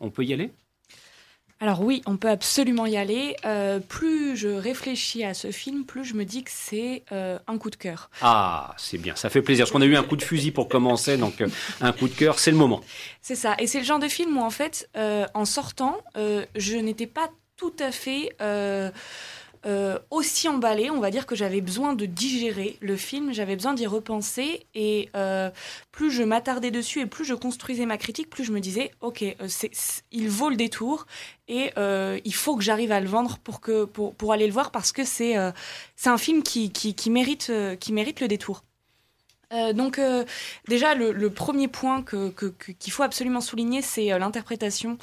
[0.00, 0.50] on peut y aller?
[1.60, 3.36] Alors oui, on peut absolument y aller.
[3.88, 7.76] plus je réfléchis à ce film, plus je me dis que c'est un coup de
[7.76, 8.10] cœur.
[8.20, 9.64] Ah, c'est bien, ça fait plaisir.
[9.64, 11.42] Parce qu'on a eu un coup de fusil pour commencer, donc
[11.80, 12.80] un coup de cœur, c'est le moment.
[13.22, 13.54] C'est ça.
[13.58, 17.30] Et c'est le genre de film où en fait, en sortant, je n'étais pas
[17.64, 18.36] tout à fait
[19.66, 23.72] euh, aussi emballée, on va dire que j'avais besoin de digérer le film, j'avais besoin
[23.72, 25.50] d'y repenser, et euh,
[25.90, 29.22] plus je m'attardais dessus et plus je construisais ma critique, plus je me disais, ok,
[29.22, 29.70] euh, c'est,
[30.12, 31.06] il vaut le détour,
[31.48, 31.72] et
[32.24, 34.92] il faut que j'arrive à le vendre pour, que, pour, pour aller le voir, parce
[34.92, 35.34] que c'est,
[35.96, 37.50] c'est un film qui, qui, mérite,
[37.80, 38.64] qui mérite le détour.
[39.74, 40.00] donc
[40.68, 44.98] déjà le, premier point que, qu'il faut absolument souligner, c'est l'interprétation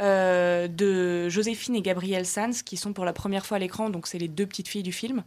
[0.00, 4.08] euh, de Joséphine et Gabrielle Sanz, qui sont pour la première fois à l'écran, donc
[4.08, 5.22] c'est les deux petites filles du film,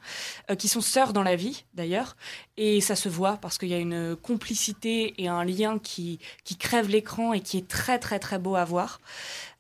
[0.52, 2.18] euh, qui sont sœurs dans la vie d'ailleurs,
[2.58, 6.58] et ça se voit parce qu'il y a une complicité et un lien qui, qui
[6.58, 9.00] crève l'écran et qui est très très très beau à voir.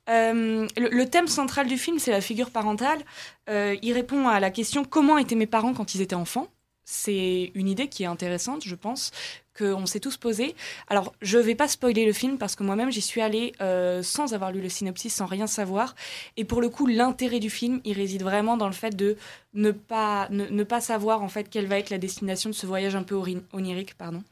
[0.10, 3.00] Euh, le, thème central du film, c'est la figure parentale.
[3.48, 6.48] il répond à la question comment étaient mes parents quand ils étaient enfants?
[6.84, 9.12] C'est une idée qui est intéressante, je pense,
[9.58, 10.56] qu'on s'est tous posé.
[10.88, 14.34] Alors, je vais pas spoiler le film parce que moi-même, j'y suis allée euh, sans
[14.34, 15.96] avoir lu le synopsis, sans rien savoir.
[16.36, 19.17] Et pour le coup, l'intérêt du film, il réside vraiment dans le fait de
[19.58, 22.96] ne pas, ne, pas savoir en fait quelle va être la destination de ce voyage
[22.96, 23.15] un peu
[23.52, 23.96] onirique.
[23.98, 24.24] Pardon.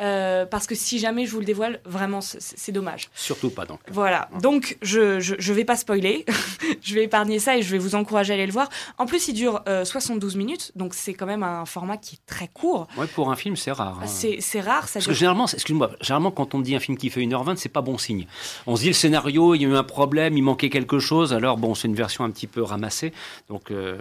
[0.00, 3.10] Euh, parce que si jamais je vous le dévoile, vraiment, c'est dommage.
[3.14, 3.80] Surtout pas donc.
[3.90, 4.30] Voilà.
[4.40, 6.24] Donc, je, je, vais pas spoiler.
[6.82, 8.68] je vais épargner ça et je vais vous encourager à aller le voir.
[8.96, 12.26] En plus, il dure 72 euh, minutes, donc c'est quand même un format qui est
[12.26, 12.86] très court.
[12.96, 14.00] Ouais, pour un film, c'est rare.
[14.02, 14.06] Hein.
[14.06, 14.88] C'est rare.
[14.88, 17.68] Ça Parce que généralement, excuse-moi, généralement, quand on dit un film qui fait 1h20, c'est
[17.68, 18.26] pas bon signe.
[18.66, 21.32] On se dit le scénario, il y a eu un problème, il manquait quelque chose,
[21.32, 23.12] alors bon, c'est une version un petit peu ramassée.
[23.48, 23.98] Donc, euh,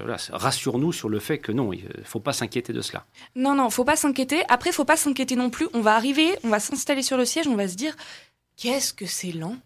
[0.67, 3.06] nous sur le fait que non, il faut pas s'inquiéter de cela.
[3.36, 4.43] Non, non, faut pas s'inquiéter.
[4.50, 5.67] Après, faut pas s'inquiéter non plus.
[5.74, 7.95] On va arriver, on va s'installer sur le siège, on va se dire
[8.58, 9.58] qu'est-ce que c'est lent?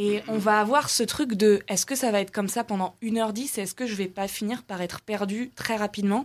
[0.00, 2.94] Et on va avoir ce truc de est-ce que ça va être comme ça pendant
[3.02, 6.24] 1h10 Est-ce que je vais pas finir par être perdu très rapidement?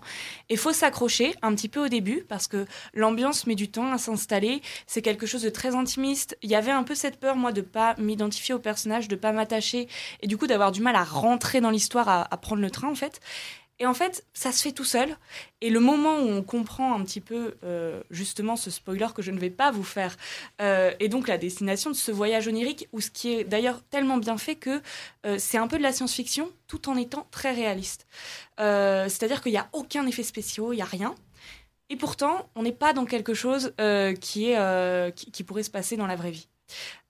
[0.50, 3.98] Et faut s'accrocher un petit peu au début parce que l'ambiance met du temps à
[3.98, 4.62] s'installer.
[4.86, 6.38] C'est quelque chose de très intimiste.
[6.44, 9.32] Il y avait un peu cette peur, moi, de pas m'identifier au personnage, de pas
[9.32, 9.88] m'attacher
[10.22, 12.96] et du coup d'avoir du mal à rentrer dans l'histoire, à prendre le train en
[12.96, 13.22] fait.
[13.80, 15.18] Et en fait, ça se fait tout seul.
[15.62, 19.32] Et le moment où on comprend un petit peu euh, justement ce spoiler que je
[19.32, 20.16] ne vais pas vous faire,
[20.62, 24.18] euh, et donc la destination de ce voyage onirique, ou ce qui est d'ailleurs tellement
[24.18, 24.82] bien fait que
[25.26, 28.06] euh, c'est un peu de la science-fiction tout en étant très réaliste.
[28.58, 31.16] C'est-à-dire qu'il n'y a aucun effet spéciaux, il n'y a rien.
[31.90, 33.74] Et pourtant, on n'est pas dans quelque chose
[34.22, 36.48] qui, est, qui pourrait se passer dans la vraie vie.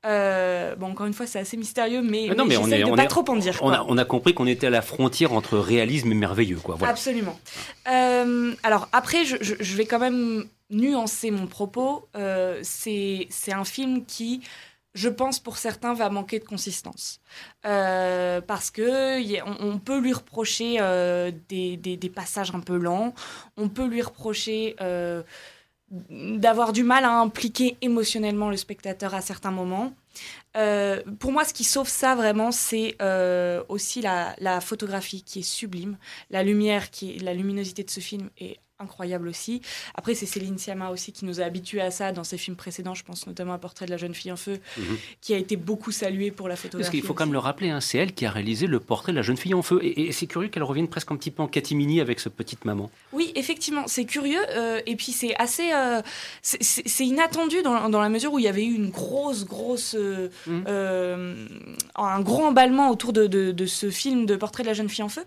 [0.06, 3.06] Euh, bon, encore une fois, c'est assez mystérieux, mais, non, mais, on est, on pas
[3.06, 3.58] trop en dire.
[3.62, 6.76] On a, on a, compris qu'on était à la frontière entre réalisme et merveilleux, quoi.
[6.78, 6.92] Voilà.
[6.92, 7.40] Absolument.
[7.90, 12.08] Euh, alors après, je, je, vais quand même nuancer mon propos.
[12.16, 14.42] Euh, c'est un film qui
[14.94, 17.20] je pense pour certains va manquer de consistance
[17.66, 23.14] euh, parce que on, peut lui reprocher euh, des, des, des, passages un peu lents,
[23.58, 25.24] on peut lui reprocher euh,
[25.90, 29.94] d'avoir du mal à impliquer émotionnellement le spectateur à certains moments.
[30.56, 35.40] Euh, pour moi, ce qui sauve ça vraiment, c'est euh, aussi la, la, photographie qui
[35.40, 35.98] est sublime,
[36.30, 39.62] la lumière, qui est, la luminosité de ce film est incroyable aussi.
[39.96, 42.94] Après, c'est Céline Sciamma aussi qui nous a habitués à ça dans ses films précédents.
[42.94, 44.98] Je pense notamment à Portrait de la jeune fille en feu, mhm.
[45.22, 46.90] qui a été beaucoup salué pour la photographie.
[46.90, 49.12] Parce qu'il faut quand même le rappeler, hein, c'est elle qui a réalisé le Portrait
[49.12, 49.80] de la jeune fille en feu.
[49.84, 52.92] Et, c'est curieux qu'elle revienne presque un petit peu en catimini avec ce petite maman.
[53.12, 54.42] Oui, effectivement, c'est curieux.
[54.50, 56.02] Euh, et puis c'est assez, euh,
[56.42, 60.30] c'est inattendu dans, dans, la mesure où il y avait eu une grosse, grosse, euh,
[60.46, 60.66] mhm.
[61.96, 65.04] un gros emballement autour de, de, de, ce film de Portrait de la jeune fille
[65.04, 65.24] en feu.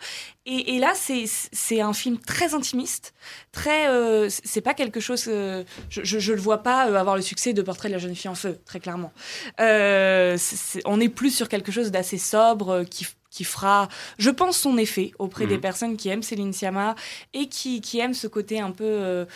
[0.48, 3.14] Et, et là, c'est un film très intimiste
[3.50, 3.88] très.
[3.88, 5.24] Euh, c'est pas quelque chose.
[5.24, 8.30] je, je, le vois pas euh, avoir le succès de Portrait de la jeune fille
[8.30, 9.12] en feu, très clairement.
[9.60, 10.38] Euh,
[10.84, 15.12] on est plus sur quelque chose d'assez sobre qui qui fera, je pense, son effet
[15.18, 15.60] auprès des mhm.
[15.60, 16.94] personnes qui aiment Céline Sciamma
[17.34, 19.26] et qui, qui aiment ce côté un peu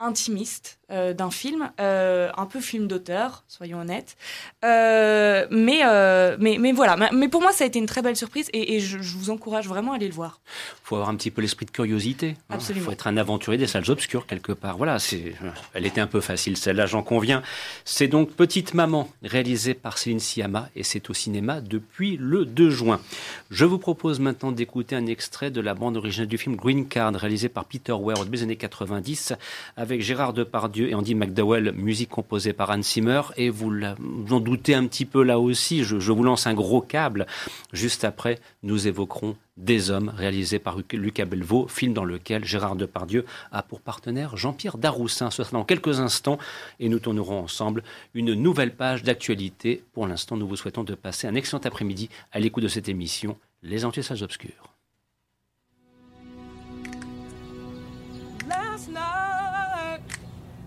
[0.00, 4.16] intimiste euh, d'un film, euh, un peu film d'auteur, soyons honnêtes.
[4.64, 5.82] Euh, mais,
[6.38, 8.98] mais, mais voilà, mais pour moi ça a été une très belle surprise et, je,
[8.98, 10.40] vous encourage vraiment à aller le voir.
[10.46, 12.36] Il faut avoir un petit peu l'esprit de curiosité.
[12.48, 12.54] Hein.
[12.54, 12.84] Absolument.
[12.84, 14.76] Il faut être un aventurier des salles obscures quelque part.
[14.76, 15.34] Voilà, c'est,
[15.74, 17.42] elle était un peu facile celle-là, j'en conviens.
[17.84, 22.70] C'est donc Petite Maman, réalisée par Céline Sciamma et c'est au cinéma depuis le 2
[22.70, 23.00] juin.
[23.50, 27.14] Je vous propose maintenant d'écouter un extrait de la bande originale du film Green Card,
[27.14, 29.34] réalisé par Peter Weir au début des années 90
[29.76, 33.22] avec Gérard Depardieu et Andy McDowell, musique composée par Hans Zimmer.
[33.36, 33.70] Et vous,
[34.30, 37.26] en doutez un petit peu là aussi, je, vous lance un gros câble.
[37.72, 43.24] Juste après, nous évoquerons Des Hommes, réalisé par Lucas Belvaux, film dans lequel Gérard Depardieu
[43.52, 45.30] a pour partenaire Jean-Pierre Daroussin.
[45.30, 46.38] Ce sera dans quelques instants
[46.78, 47.82] et nous tournerons ensemble
[48.14, 49.82] une nouvelle page d'actualité.
[49.92, 53.36] Pour l'instant, nous vous souhaitons de passer un excellent après-midi à l'écoute de cette émission,
[53.62, 54.22] Les Entiers Salles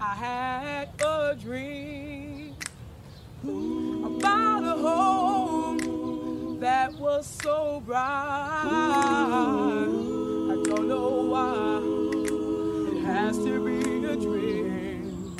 [0.05, 2.57] I had a dream
[3.41, 8.65] about a home that was so bright.
[8.67, 9.85] I
[10.65, 11.79] don't know why
[12.91, 15.37] it has to be a dream.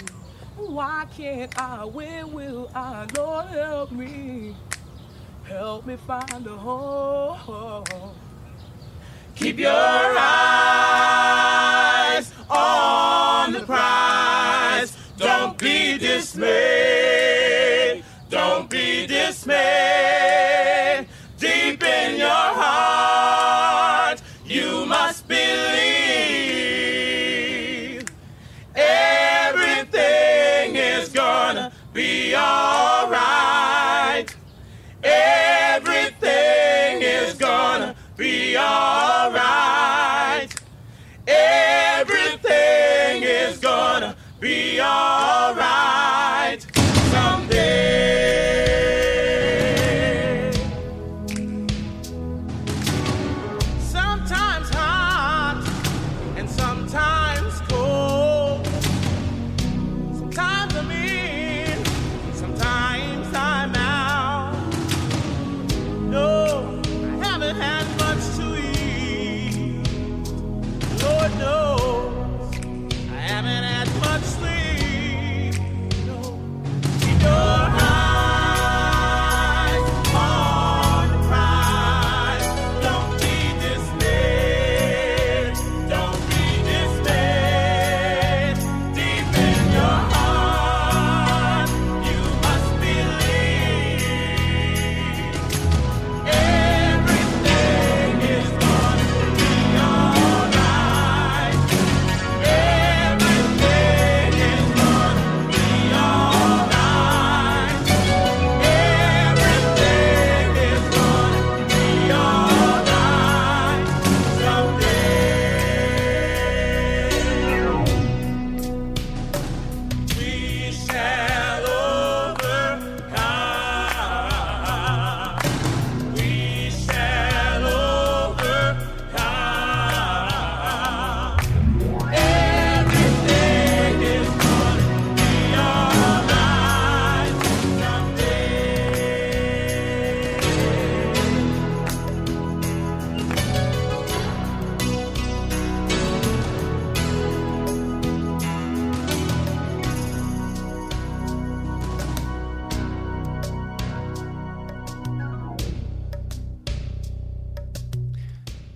[0.55, 1.83] Why can't I?
[1.83, 3.05] Where will I?
[3.17, 4.55] Lord, help me.
[5.43, 8.15] Help me find a home.
[9.35, 9.71] Keep your
[10.17, 10.23] eyes
[12.49, 14.02] on the prize.
[16.13, 18.03] Dismayed.
[18.29, 21.07] Don't be dismayed.
[21.39, 25.43] Deep in your heart, you must believe.
[28.75, 34.35] Everything is gonna be alright.
[35.03, 40.53] Everything is gonna be alright.
[41.25, 45.12] Everything is gonna be alright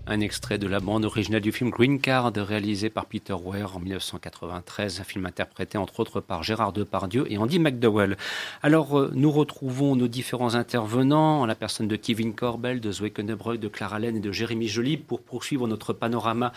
[0.09, 3.81] Un extrait de la bande originale du film Green Card, réalisé par Peter Weir en
[3.81, 8.15] 1993, un film interprété entre autres par Gérard Depardieu et Andy McDowell.
[8.63, 13.09] Alors, euh, nous retrouvons nos différents intervenants, en la personne de Kevin Corbel, de Zoé
[13.09, 16.53] de Clara Laine et de Jérémy Joly, pour poursuivre notre panorama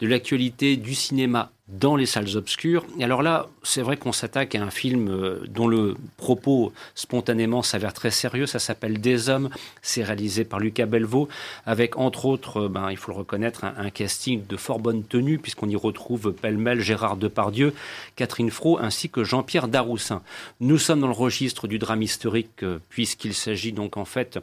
[0.00, 2.84] de l'actualité du cinéma dans les salles obscures.
[2.98, 7.62] Et alors là, c'est vrai qu'on s'attaque à un film euh, dont le propos spontanément
[7.62, 8.44] s'avère très sérieux.
[8.44, 9.48] Ça s'appelle Des hommes.
[9.80, 11.26] C'est réalisé par Lucas Belvaux,
[11.64, 15.38] avec entre autres, euh, ben, il faut le reconnaître, un, casting de fort bonne tenue,
[15.38, 17.72] puisqu'on y retrouve pêle-mêle Gérard Depardieu,
[18.16, 20.20] Catherine Fro, ainsi que Jean-Pierre Daroussin.
[20.60, 24.38] Nous sommes dans le registre du drame historique, euh, puisqu'il s'agit donc en fait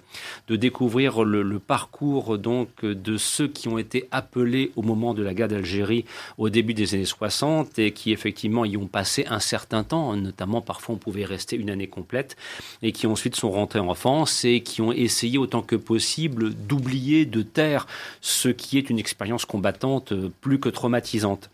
[0.47, 5.21] de découvrir le, le parcours donc de ceux qui ont été appelés au moment de
[5.21, 6.05] la guerre d'Algérie
[6.39, 10.61] au début des années 60 et qui effectivement y ont passé un certain temps, notamment
[10.61, 12.35] parfois on pouvait rester une année complète,
[12.81, 17.25] et qui ensuite sont rentrés en France et qui ont essayé autant que possible d'oublier,
[17.25, 17.87] de taire
[18.21, 21.49] ce qui est une expérience combattante euh, plus que traumatisante.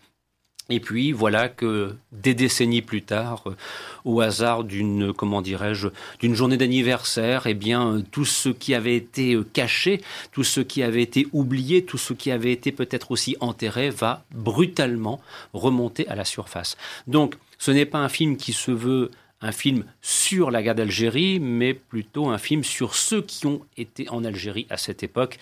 [0.70, 3.56] Et puis voilà que des décennies plus tard, euh,
[4.04, 5.88] au hasard d'une comment dirais-je
[6.20, 10.60] d'une journée d'anniversaire, eh bien euh, tout ce qui avait été euh, caché, tout ce
[10.60, 15.22] qui avait été oublié, tout ce qui avait été peut-être aussi enterré va brutalement
[15.54, 16.76] remonter à la surface.
[17.06, 19.10] Donc ce n'est pas un film qui se veut
[19.40, 24.08] un film sur la guerre d'Algérie, mais plutôt un film sur ceux qui ont été
[24.08, 25.38] en Algérie à cette époque,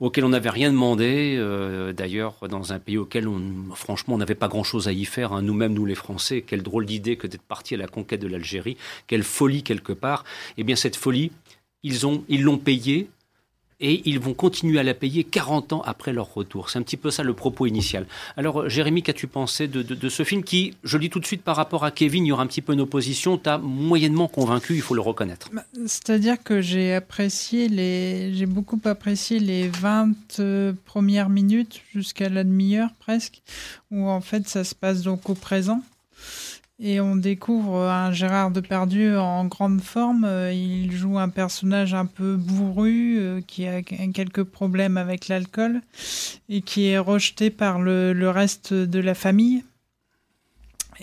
[0.00, 4.34] auquel on n'avait rien demandé, euh, d'ailleurs dans un pays auquel on, franchement on n'avait
[4.34, 5.42] pas grand-chose à y faire, hein.
[5.42, 8.76] nous-mêmes nous les Français, quelle drôle d'idée que d'être parti à la conquête de l'Algérie,
[9.06, 10.24] quelle folie quelque part.
[10.58, 11.30] Eh bien cette folie,
[11.84, 13.08] ils ont, ils l'ont payée
[13.80, 16.70] et ils vont continuer à la payer 40 ans après leur retour.
[16.70, 18.06] C'est un petit peu ça le propos initial.
[18.36, 21.26] Alors, Jérémy, qu'as-tu pensé de, de, de, ce film qui, je le dis tout de
[21.26, 24.28] suite par rapport à Kevin, il y aura un petit peu une opposition, t'as moyennement
[24.28, 25.50] convaincu, il faut le reconnaître.
[25.52, 32.28] Bah, C'est-à-dire que j'ai apprécié les, j'ai beaucoup apprécié les 20 euh, premières minutes jusqu'à
[32.28, 33.42] la demi-heure presque,
[33.90, 35.82] où en fait ça se passe donc au présent.
[36.78, 40.24] Et on découvre un Gérard Depardieu en grande forme.
[40.24, 45.80] Euh, il joue un personnage un peu bourru, euh, qui a quelques problèmes avec l'alcool
[46.50, 49.64] et qui est rejeté par le, reste de la famille.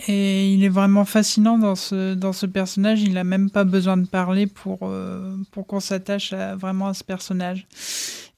[0.06, 3.02] Et il est vraiment fascinant dans ce, dans ce personnage.
[3.02, 7.02] Il n'a même pas besoin de parler pour, euh, pour qu'on s'attache vraiment à ce
[7.02, 7.66] personnage.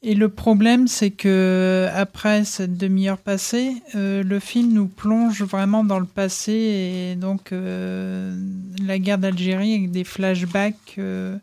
[0.08, 5.82] Et le problème, c'est que après cette demi-heure passée, euh, le film nous plonge vraiment
[5.82, 8.32] dans le passé et donc euh,
[8.86, 11.36] la guerre d'Algérie avec des flashbacks euh,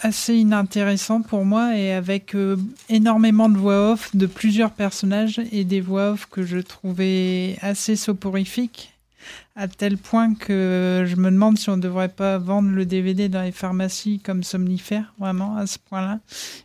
[0.00, 2.34] assez inintéressants pour moi et avec
[2.88, 7.96] énormément de voix off de plusieurs personnages et des voix off que je trouvais assez
[7.96, 8.95] soporifiques
[9.56, 13.30] à tel point que je me demande si on ne devrait pas vendre le DVD
[13.30, 16.20] dans les pharmacies comme somnifère, vraiment, à ce point-là.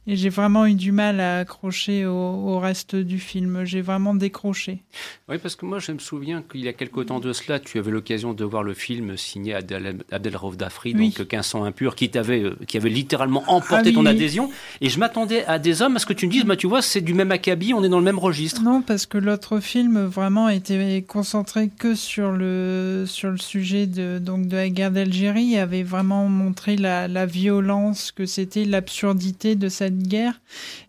[0.08, 3.64] Et j'ai vraiment eu du mal à accrocher au, reste du film.
[3.64, 4.84] J'ai vraiment décroché.
[5.30, 7.80] Oui, parce que moi, je me souviens qu'il y a quelque temps de cela, tu
[7.80, 12.44] avais l'occasion de voir le film signé Abdel, Abdelraouf Dafri, donc 1500 impur, qui, t'avait,
[12.44, 14.50] euh, qui avait littéralement emporté ah ton adhésion.
[14.82, 16.82] Et je m'attendais à des hommes à ce que tu me dises, bah, tu vois,
[16.82, 18.62] c'est du même acabit, on est dans le même registre?
[18.62, 24.20] Non, parce que l'autre film vraiment était concentré que sur le sur le sujet de,
[24.20, 29.70] donc de la guerre d'Algérie avait vraiment montré la, la violence que c'était, l'absurdité de
[29.70, 30.40] cette guerre.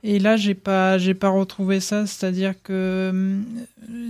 [0.02, 2.06] Et là, j'ai pas, j'ai pas retrouvé ça.
[2.06, 3.40] C'est-à-dire que euh,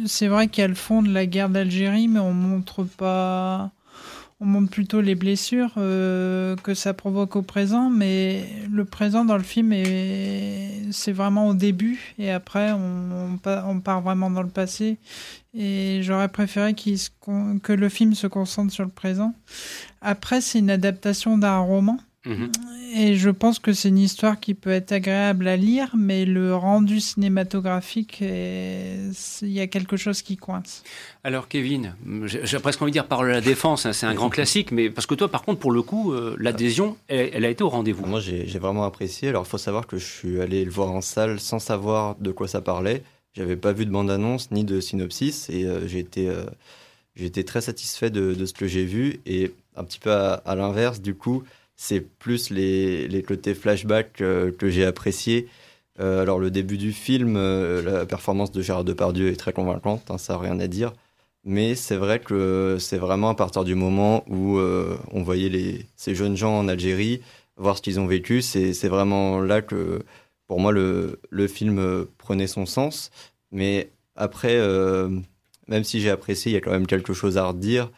[0.07, 3.71] c'est vrai qu'il y a le fond de la guerre d'Algérie, mais on montre pas
[4.43, 9.37] on montre plutôt les blessures euh, que ça provoque au présent, mais le présent dans
[9.37, 9.73] le film,
[10.91, 14.97] c'est vraiment au début, et après, on, on, part vraiment dans le passé.
[15.55, 19.35] Et j'aurais préféré que le film se concentre sur le présent.
[20.01, 21.99] Après, c'est une adaptation d'un roman.
[22.25, 22.53] Mhm.
[22.95, 26.55] Et je pense que c'est une histoire qui peut être agréable à lire, mais le
[26.55, 30.85] rendu cinématographique, il y a quelque chose qui coince.
[31.25, 31.95] Alors Kevin,
[32.25, 34.91] j'ai presque envie de dire parole à la défense, hein, c'est un grand classique, mais
[34.91, 38.05] parce que toi par contre pour le coup, euh, l'adhésion, elle, a été au rendez-vous.
[38.05, 41.01] Moi j'ai vraiment apprécié, alors il faut savoir que je suis allé le voir en
[41.01, 43.03] salle sans savoir de quoi ça parlait,
[43.35, 46.45] j'avais pas vu de bande-annonce ni de synopsis, et euh, j'ai été, euh,
[47.17, 51.01] été, très satisfait de, ce que j'ai vu, et un petit peu à, à l'inverse
[51.01, 51.45] du coup,
[51.83, 55.49] c'est plus les, les, côtés flashback euh, que j'ai appréciés.
[56.01, 60.11] Euh, alors le début du film, euh, la performance de Gérard Depardieu est très convaincante,
[60.11, 60.93] hein, ça n'a rien à dire.
[61.45, 66.15] Mais c'est vrai que c'est vraiment à partir du moment où on voyait les, ces
[66.15, 67.21] jeunes gens en Algérie,
[67.57, 70.05] voir ce qu'ils ont vécu, c'est vraiment là que
[70.53, 73.11] pour moi le, film prenait son sens.
[73.53, 74.61] Mais après,
[75.67, 77.91] même si j'ai apprécié, il y a quand même quelque chose à redire.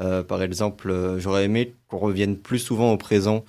[0.00, 3.42] Euh, par exemple, euh, j'aurais aimé qu'on revienne plus souvent au présent,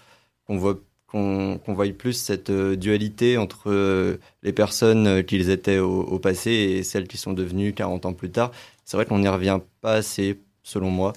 [0.48, 0.80] qu'on voit
[1.12, 7.18] voie plus cette euh, dualité entre les personnes qu'ils étaient au, passé et celles qui
[7.18, 8.52] sont devenues 40 ans plus tard.
[8.86, 11.12] C'est vrai qu'on n'y revient pas assez, selon moi,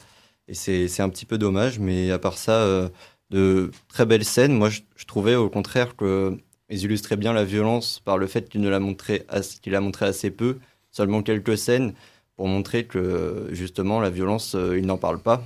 [0.49, 2.91] et c'est un petit peu dommage, mais à part ça,
[3.31, 4.55] de très belles scènes.
[4.55, 5.95] Moi, je, trouvais au contraire
[6.69, 9.25] qu'ils illustraient bien la violence par le fait qu'il l'a montré,
[9.63, 10.59] qu'il a montré assez peu,
[10.91, 11.95] seulement quelques scènes
[12.37, 15.43] pour montrer que justement la violence, euh, ils n'en parlent pas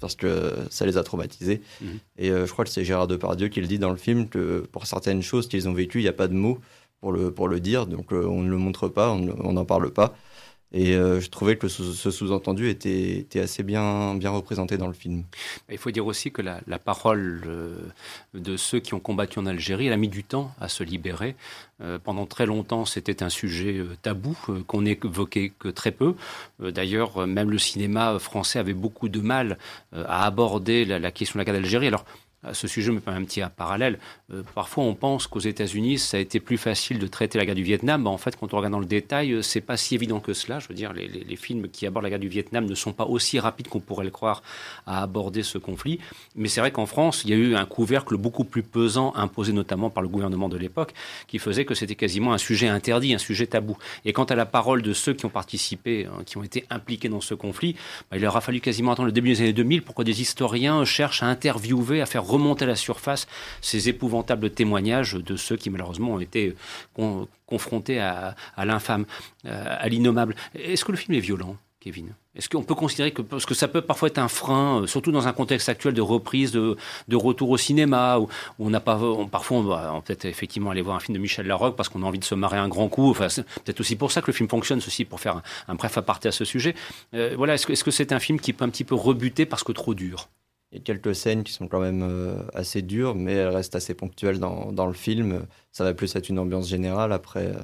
[0.00, 1.60] parce que ça les a traumatisés.
[1.82, 1.98] Mhm.
[2.16, 4.66] Et euh, je crois que c'est Gérard Depardieu qui le dit dans le film que
[4.72, 6.58] pour certaines choses qu'ils ont vécues, il n'y a pas de mots
[7.00, 9.90] pour le, pour le dire, donc euh, on ne le montre pas, on n'en parle
[9.90, 10.16] pas.
[10.72, 15.24] Et euh, je trouvais que ce, sous-entendu était, assez bien, représenté dans le film.
[15.70, 17.76] Il faut dire aussi que la, la parole euh,
[18.34, 21.34] de ceux qui ont combattu en Algérie, elle a mis du temps à se libérer.
[21.82, 26.14] Euh, pendant très longtemps, c'était un sujet tabou qu'on n'évoquait que très peu.
[26.60, 29.58] D'ailleurs, même le cinéma français avait beaucoup de mal
[29.92, 31.88] à aborder la, la question de la guerre d'Algérie.
[31.88, 32.04] Alors,
[32.42, 33.98] à ce sujet, me permet un petit parallèle.
[34.32, 37.54] Euh, parfois, on pense qu'aux États-Unis, ça a été plus facile de traiter la guerre
[37.54, 38.06] du Vietnam.
[38.06, 40.58] en fait, quand on regarde dans le détail, euh, c'est pas si évident que cela.
[40.58, 43.04] Je veux dire, les, les, films qui abordent la guerre du Vietnam ne sont pas
[43.04, 44.42] aussi rapides qu'on pourrait le croire
[44.86, 46.00] à aborder ce conflit.
[46.34, 49.52] Mais c'est vrai qu'en France, il y a eu un couvercle beaucoup plus pesant, imposé
[49.52, 50.94] notamment par le gouvernement de l'époque,
[51.28, 53.76] qui faisait que c'était quasiment un sujet interdit, un sujet tabou.
[54.04, 57.08] Et quant à la parole de ceux qui ont participé, hein, qui ont été impliqués
[57.08, 57.76] dans ce conflit,
[58.10, 60.20] bah, il leur a fallu quasiment attendre le début des années 2000 pour que des
[60.20, 63.26] historiens cherchent à interviewer, à faire remonter à la surface
[63.60, 66.54] ces épouvantables témoignages de ceux qui malheureusement ont été
[67.46, 69.06] confrontés à, l'infâme,
[69.46, 70.34] euh, à l'innommable.
[70.54, 72.12] Est-ce que le film est violent, Kevin?
[72.36, 75.10] Est-ce qu'on peut considérer que, parce que ça peut parfois être un frein, euh, surtout
[75.10, 76.76] dans un contexte actuel de reprise, de,
[77.12, 78.28] retour au cinéma, où,
[78.60, 79.00] on n'a pas,
[79.30, 82.06] parfois on va peut-être effectivement aller voir un film de Michel Larocque parce qu'on a
[82.06, 83.10] envie de se marrer un grand coup.
[83.10, 85.98] Enfin, c'est peut-être aussi pour ça que le film fonctionne, ceci pour faire un, bref
[85.98, 86.76] aparté à ce sujet.
[87.14, 89.44] Euh, voilà, est-ce que, est-ce que c'est un film qui peut un petit peu rebuter
[89.44, 90.28] parce que trop dur?
[90.72, 93.74] Il y a quelques scènes qui sont quand même euh, assez dures, mais elles restent
[93.74, 95.46] assez ponctuelles dans, dans, le film.
[95.72, 97.12] Ça va plus être une ambiance générale.
[97.12, 97.58] Après, euh,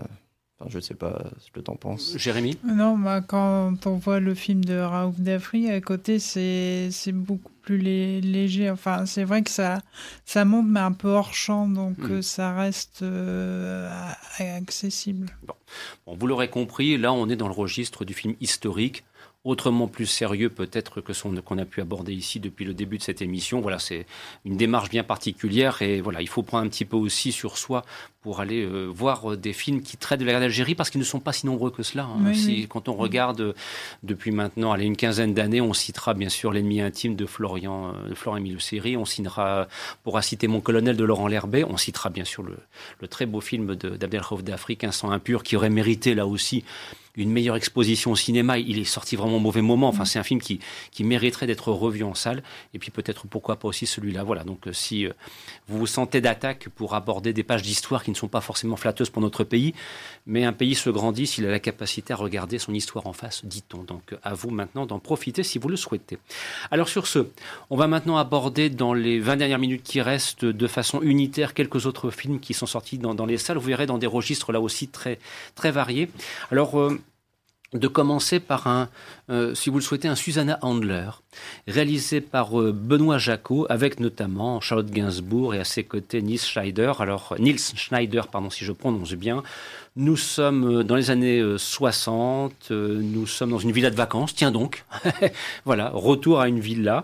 [0.58, 2.16] Enfin, je sais pas ce que t'en penses.
[2.16, 2.56] Jérémy?
[2.64, 7.52] Non, bah, quand on voit le film de Raouf Dafri, à côté, c'est c'est beaucoup
[7.60, 8.70] plus lé- léger.
[8.70, 9.82] Enfin, c'est vrai que ça,
[10.24, 12.10] ça monte, mais un peu hors champ, donc Mhm.
[12.10, 13.90] euh, ça reste euh,
[14.38, 15.26] accessible.
[16.06, 19.04] Bon, vous l'aurez compris, là on est dans le registre du film historique,
[19.46, 23.02] autrement plus sérieux peut-être que ce qu'on a pu aborder ici depuis le début de
[23.02, 23.60] cette émission.
[23.60, 24.06] Voilà, c'est
[24.44, 27.84] une démarche bien particulière et voilà, il faut prendre un petit peu aussi sur soi
[28.22, 30.98] pour aller euh, voir euh, des films qui traitent de la guerre d'Algérie parce qu'ils
[31.00, 32.04] ne sont pas si nombreux que cela.
[32.04, 32.18] hein.
[32.26, 32.66] Oui, Si- oui.
[32.68, 33.52] Quand on regarde euh,
[34.02, 38.08] depuis maintenant allez, une quinzaine d'années, on citera bien sûr L'ennemi intime de Florian, euh,
[38.08, 39.68] de Florian Emile-Seri, on citera,
[40.02, 42.56] pourra citer Mon colonel de Laurent Lerbet, on citera bien sûr le,
[43.00, 46.64] le très beau film de- d'Abdelkhaouf d'Afrique, Un sang impur, qui aurait mérité là aussi
[47.16, 48.58] une meilleure exposition au cinéma.
[48.58, 49.88] Il est sorti vraiment au mauvais moment.
[49.88, 50.60] Enfin, c'est un film qui,
[50.90, 52.42] qui mériterait d'être revu en salle.
[52.74, 54.22] Et puis peut-être pourquoi pas aussi celui-là.
[54.22, 54.44] Voilà.
[54.44, 55.12] Donc euh, si euh,
[55.68, 59.10] vous vous sentez d'attaque pour aborder des pages d'histoire qui ne sont pas forcément flatteuses
[59.10, 59.74] pour notre pays,
[60.26, 63.44] mais un pays se grandit s'il a la capacité à regarder son histoire en face,
[63.44, 63.82] dit-on.
[63.82, 66.18] Donc à vous maintenant d'en profiter si vous le souhaitez.
[66.70, 67.28] Alors sur ce,
[67.70, 71.86] on va maintenant aborder dans les 20 dernières minutes qui restent de façon unitaire quelques
[71.86, 73.58] autres films qui sont sortis dans, dans les salles.
[73.58, 75.18] Vous verrez dans des registres là aussi très,
[75.54, 76.08] très variés.
[76.50, 77.00] Alors euh,
[77.72, 78.88] de commencer par un,
[79.28, 81.10] euh, si vous le souhaitez, un Susanna Handler,
[81.66, 87.00] réalisé par euh, Benoît Jacot, avec notamment Charlotte Gainsbourg et à ses côtés Nils Schneider.
[87.00, 89.42] Alors, Nils Schneider, pardon, si je prononce bien.
[89.98, 93.94] Nous sommes euh, dans les années euh, 60, euh, nous sommes dans une villa de
[93.94, 94.84] vacances, tiens donc.
[95.64, 97.02] voilà, retour à une villa.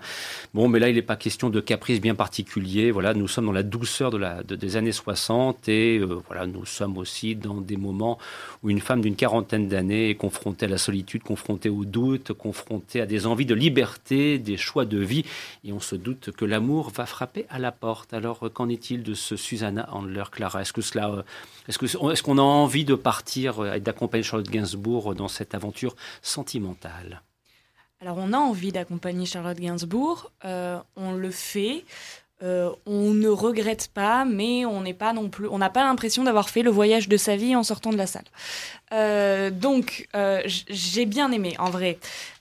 [0.52, 2.90] Bon, mais là, il n'est pas question de caprice bien particulier.
[2.90, 4.10] Voilà, nous sommes dans la douceur
[4.44, 8.18] des années 60 et euh, voilà, nous sommes aussi dans des moments
[8.62, 13.00] où une femme d'une quarantaine d'années est confrontée à la solitude, confrontée au doute, confrontée
[13.00, 15.24] à des envies de liberté, des choix de vie,
[15.64, 18.12] et on se doute que l'amour va frapper à la porte.
[18.12, 20.62] Alors, euh, qu'en est-il de ce Susanna Handler, Clara?
[20.62, 21.22] Est-ce que cela, euh,
[21.68, 27.22] est-ce qu'on a envie de partir euh, et d'accompagner Charlotte Gainsbourg dans cette aventure sentimentale?
[28.00, 30.32] Alors, on a envie d'accompagner Charlotte Gainsbourg.
[30.44, 31.84] on le fait.
[32.42, 35.46] Euh, on ne regrette pas, mais on n'est pas non plus.
[35.48, 38.06] On n'a pas l'impression d'avoir fait le voyage de sa vie en sortant de la
[38.06, 38.24] salle.
[38.92, 41.98] Euh, donc, euh, j'ai bien aimé, en vrai.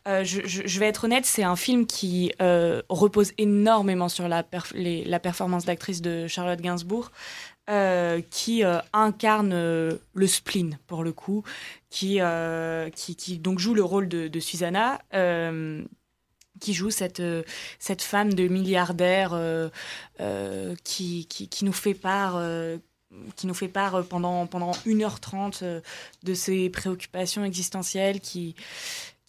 [0.07, 6.27] Je, vais être honnête, c'est un film qui repose énormément sur la, performance d'actrice de
[6.27, 7.11] Charlotte Gainsbourg,
[8.31, 11.43] qui incarne le spleen, pour le coup,
[11.91, 12.19] qui,
[12.95, 14.99] qui, qui donc joue le rôle de, de Susanna.
[16.61, 17.43] Qui joue cette, euh,
[17.79, 19.67] cette femme de milliardaire euh,
[20.21, 21.27] euh, qui,
[21.63, 22.39] nous fait part,
[23.35, 25.81] qui nous fait part pendant, pendant 1h30 euh,
[26.23, 28.55] de ses préoccupations existentielles, qui,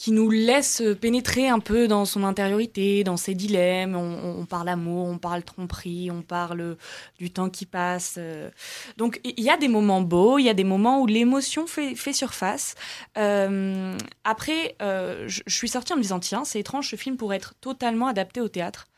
[0.02, 3.94] qui nous laisse pénétrer un peu dans son intériorité, dans ses dilemmes.
[3.94, 6.76] On, on parle amour, on parle tromperie, on parle
[7.20, 8.16] du temps qui passe.
[8.18, 8.50] euh.
[8.96, 11.94] Donc il y a des moments beaux, il y a des moments où l'émotion fait,
[11.94, 12.74] fait surface.
[13.16, 17.16] Euh, après, euh, je, je suis sortie en me disant tiens, c'est étrange, ce film
[17.16, 18.88] pourrait être totalement adapté au théâtre.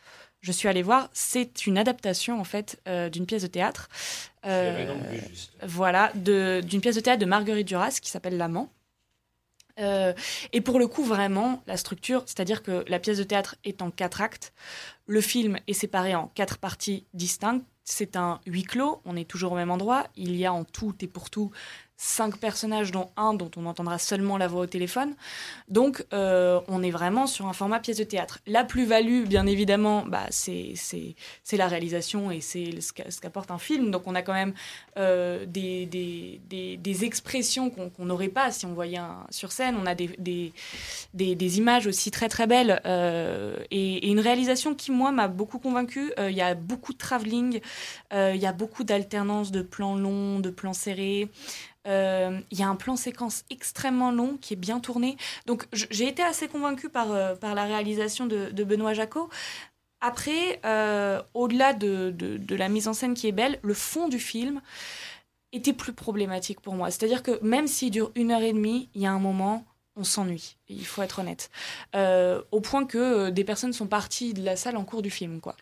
[0.40, 3.90] Je suis allée voir, c'est une adaptation en fait euh, d'une pièce de théâtre.
[4.46, 4.94] Euh,
[5.66, 8.70] voilà, de- d'une pièce de théâtre de Marguerite Duras qui s'appelle L'amant.
[9.80, 10.12] Euh,
[10.52, 13.90] et pour le coup, vraiment, la structure, c'est-à-dire que la pièce de théâtre est en
[13.90, 14.52] quatre actes,
[15.06, 19.52] le film est séparé en quatre parties distinctes, c'est un huis clos, on est toujours
[19.52, 21.50] au même endroit, il y a en tout et pour tout
[21.96, 25.14] cinq personnages, dont un dont on entendra seulement la voix au téléphone.
[25.68, 28.40] Donc, euh, on est vraiment sur un format pièce de théâtre.
[28.46, 30.74] La plus-value, bien évidemment, bah, c'est
[31.52, 33.90] la réalisation et c'est ce qu'a- ce qu'apporte un film.
[33.90, 34.54] Donc, on a quand même
[34.98, 36.40] euh, des, des,
[36.76, 39.76] des, expressions qu'on n'aurait pas si on voyait sur scène.
[39.80, 45.12] On a des, images aussi très très belles euh, et, et une réalisation qui, moi,
[45.12, 46.12] m'a beaucoup convaincue.
[46.18, 47.60] Il y a beaucoup de travelling,
[48.12, 51.28] il y a beaucoup d'alternance de plans longs, de plans serrés.
[51.86, 55.16] Euh, Il y a un plan séquence extrêmement long qui est bien tourné.
[55.46, 59.28] Donc j'ai été assez convaincue par, euh, par la réalisation de, Benoît Jacot.
[60.00, 64.18] Après, euh, au-delà de, de- la mise en scène qui est belle, le fond du
[64.18, 64.60] film
[65.52, 66.90] était plus problématique pour moi.
[66.90, 69.64] C'est-à-dire que même s'il dure une heure et demie, il y a un moment,
[69.96, 70.56] on s'ennuie.
[70.68, 71.50] Il faut être honnête.
[71.94, 75.56] Au point que des personnes sont parties de la salle en cours du film, quoi.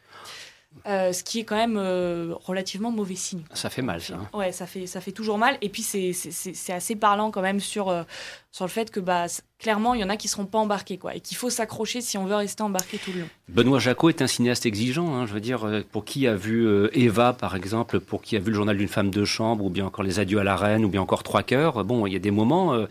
[0.86, 3.42] Euh, ce qui est quand même euh, relativement mauvais signe.
[3.54, 4.14] Ça fait mal, ça.
[4.14, 4.28] hein.
[4.36, 5.56] Ouais, ça fait, ça fait toujours mal.
[5.60, 8.02] Et puis, c'est- assez parlant quand même sur, euh,
[8.50, 9.26] sur le fait que bah,
[9.62, 12.18] clairement, il y en a qui seront pas embarqués, quoi, et qu'il faut s'accrocher si
[12.18, 13.28] on veut rester embarqué tout le long.
[13.48, 16.66] Benoît Jacot est un cinéaste exigeant, hein, je veux dire, euh, pour qui a vu
[16.66, 19.70] euh, Eva, par exemple, pour qui a vu le journal d'une femme de chambre, ou
[19.70, 21.84] bien encore Les Adieux à la Reine, ou bien encore Trois Cœurs.
[21.84, 22.86] Bon, il y a des moments, euh,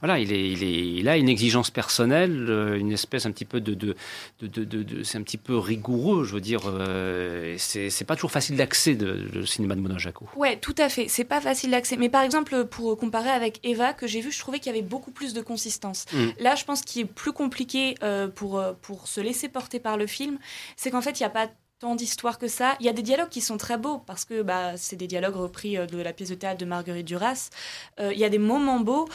[0.00, 3.60] voilà, il, est, il, est, il a une exigence personnelle, une espèce un petit peu
[3.60, 3.94] de, de,
[4.40, 8.30] de, de, c'est un petit peu rigoureux, je veux dire, euh, c'est c'est pas toujours
[8.30, 10.28] facile d'accès le cinéma de Benoît Jacot.
[10.36, 11.06] Ouais, tout à fait.
[11.08, 11.96] C'est pas facile d'accès.
[11.96, 14.86] Mais par exemple, pour comparer avec Eva, que j'ai vu, je trouvais qu'il y avait
[14.86, 16.04] beaucoup plus de consistance.
[16.12, 16.28] Mm.
[16.38, 19.96] Là, je pense qu'il est plus compliqué euh, pour, euh, pour se laisser porter par
[19.96, 20.38] le film.
[20.76, 21.48] C'est qu'en fait, il n'y a pas
[21.78, 22.76] tant d'histoire que ça.
[22.80, 25.36] Il y a des dialogues qui sont très beaux parce que bah, c'est des dialogues
[25.36, 27.50] repris euh, de la pièce de théâtre de Marguerite Duras.
[27.98, 29.08] Il y a des moments beaux.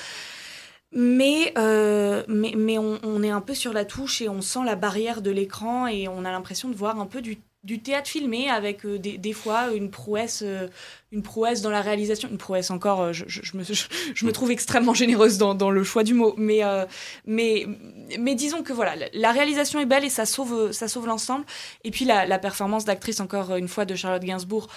[0.93, 4.75] Mais, mais, mais on, on est un peu sur la touche et on sent la
[4.75, 8.49] barrière de l'écran et on a l'impression de voir un peu du, du théâtre filmé
[8.49, 10.67] avec euh, des, des fois une prouesse, euh,
[11.11, 12.29] une prouesse dans la réalisation.
[12.31, 15.83] Une prouesse encore, euh, je, je- me, je, me trouve extrêmement généreuse dans, dans le
[15.83, 16.33] choix du mot.
[16.37, 16.61] Mais,
[17.25, 17.67] mais,
[18.17, 21.45] mais disons que voilà, la- réalisation est belle et ça sauve, ça sauve l'ensemble.
[21.83, 24.67] Et puis la performance d'actrice, encore une fois, de Charlotte Gainsbourg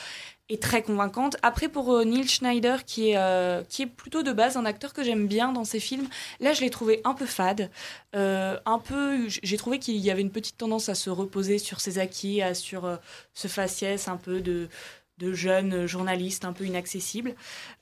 [0.50, 1.36] est très convaincante.
[1.42, 4.92] Après, pour euh, Neil Schneider, qui est, euh, qui est plutôt de base un acteur
[4.92, 6.08] que j'aime bien dans ses films,
[6.40, 7.70] là, je l'ai trouvé un peu fade.
[8.16, 11.80] Euh, un peu, j'ai trouvé qu'il y avait une petite tendance à se reposer sur
[11.80, 12.98] ses acquis, à, sur
[13.32, 14.68] ce faciès un peu de,
[15.18, 17.34] de jeune journaliste un peu inaccessible.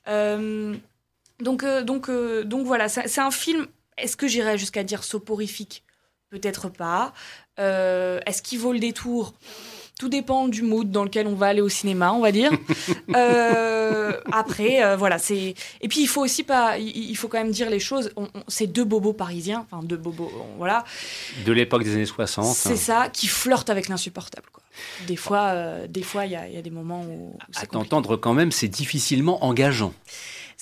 [0.05, 3.67] Donc, donc, donc voilà, c'est un film,
[3.97, 5.83] est-ce que j'irais jusqu'à dire soporifique?
[6.29, 7.13] Peut-être pas.
[7.57, 9.33] Est-ce qu'il vaut le détour?
[9.99, 12.51] Tout dépend du mood dans lequel on va aller au cinéma, on va dire.
[13.15, 15.55] Euh, après, euh, voilà, c'est.
[15.81, 18.11] Et puis il faut aussi pas, il, faut quand même dire les choses.
[18.15, 20.83] On- on- c'est deux bobos parisiens, enfin deux bobos, on- voilà.
[21.45, 22.45] De l'époque des années 60.
[22.55, 24.47] C'est ça qui flirte avec l'insupportable.
[24.53, 24.63] Quoi.
[25.07, 27.37] Des fois, euh, des fois, il y, a- il y a des moments où, où
[27.55, 29.93] À t'entendre quand même, c'est difficilement engageant.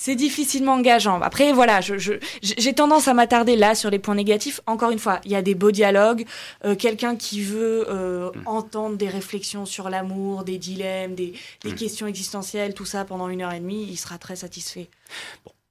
[0.00, 1.20] C'est difficilement engageant.
[1.22, 4.60] Après, voilà, je- je- j'ai tendance à m'attarder là sur les points négatifs.
[4.66, 6.24] Encore une fois, il y a des beaux dialogues.
[6.64, 11.32] euh, Quelqu'un qui veut euh, entendre des réflexions sur l'amour, des dilemmes, des,
[11.64, 14.88] des questions existentielles, tout ça pendant une heure et demie, il sera très satisfait.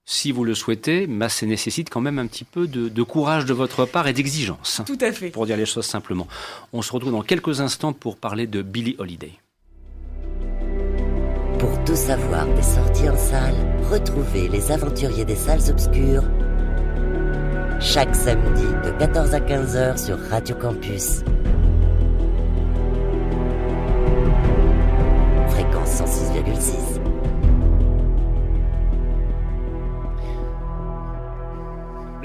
[0.05, 3.45] Si vous le souhaitez, mais ça nécessite quand même un petit peu de, de courage
[3.45, 4.82] de votre part et d'exigence.
[4.86, 5.30] Tout à fait.
[5.30, 6.28] Pour dire les choses simplement.
[6.73, 9.32] On se retrouve dans quelques instants pour parler de Billie Holiday.
[11.59, 13.55] Pour tout savoir des sorties en salle,
[13.89, 16.23] retrouvez les aventuriers des salles obscures
[17.79, 21.21] chaque samedi de 14 à 15h sur Radio Campus.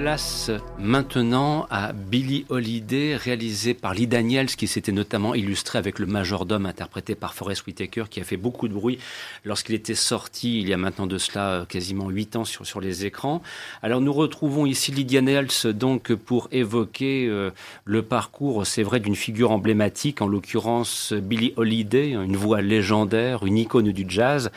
[0.02, 0.50] Place
[0.80, 6.66] maintenant à Billie Holiday, réalisé par Lee Daniels, qui s'était notamment illustré avec le majordome
[6.66, 8.98] interprété par Forrest Whitaker, qui a fait beaucoup de bruit
[9.44, 13.06] lorsqu'il était sorti il y a maintenant de cela euh, quasiment huit ans sur, les
[13.06, 13.42] écrans.
[13.80, 17.52] Alors nous retrouvons ici Lee Daniels donc pour évoquer euh,
[17.84, 23.56] le parcours, c'est vrai, d'une figure emblématique, en l'occurrence Billie Holiday, une voix légendaire, une
[23.56, 24.50] icône du jazz.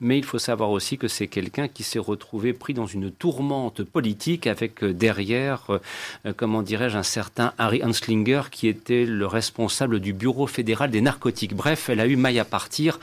[0.00, 3.82] Mais il faut savoir aussi que c'est quelqu'un qui s'est retrouvé pris dans une tourmente
[3.82, 5.78] politique avec euh, derrière, euh,
[6.26, 11.00] euh, comment dirais-je, un certain Harry Anslinger qui était le responsable du Bureau fédéral des
[11.00, 11.54] narcotiques.
[11.54, 12.98] Bref, elle a eu maille à partir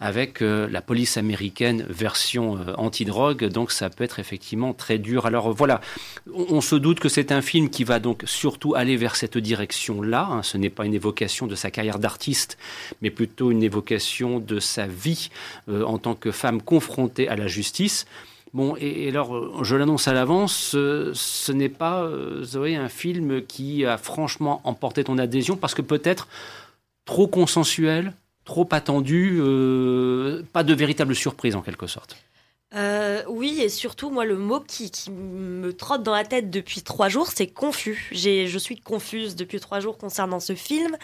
[0.00, 5.26] avec la police américaine version euh, anti-drogue, donc ça peut être effectivement très dur.
[5.26, 5.80] Alors voilà,
[6.34, 10.28] on, se doute que c'est un film qui va donc surtout aller vers cette direction-là.
[10.30, 10.42] hein.
[10.42, 12.58] Ce n'est pas une évocation de sa carrière d'artiste,
[13.00, 15.30] mais plutôt une évocation de sa vie
[15.68, 18.06] en tant que femme confrontée à la justice.
[18.56, 23.84] Bon, et, alors, je l'annonce à l'avance, euh, ce n'est pas, euh, un film qui
[23.84, 26.28] a franchement emporté ton adhésion parce que peut-être
[27.04, 28.14] trop consensuel,
[28.44, 32.16] trop attendu, euh, pas de véritable surprise en quelque sorte.
[33.28, 37.08] Oui, et surtout, moi, le mot qui, qui me trotte dans la tête depuis trois
[37.08, 38.10] jours, c'est confus.
[38.12, 40.96] Je suis confuse depuis trois jours concernant ce film.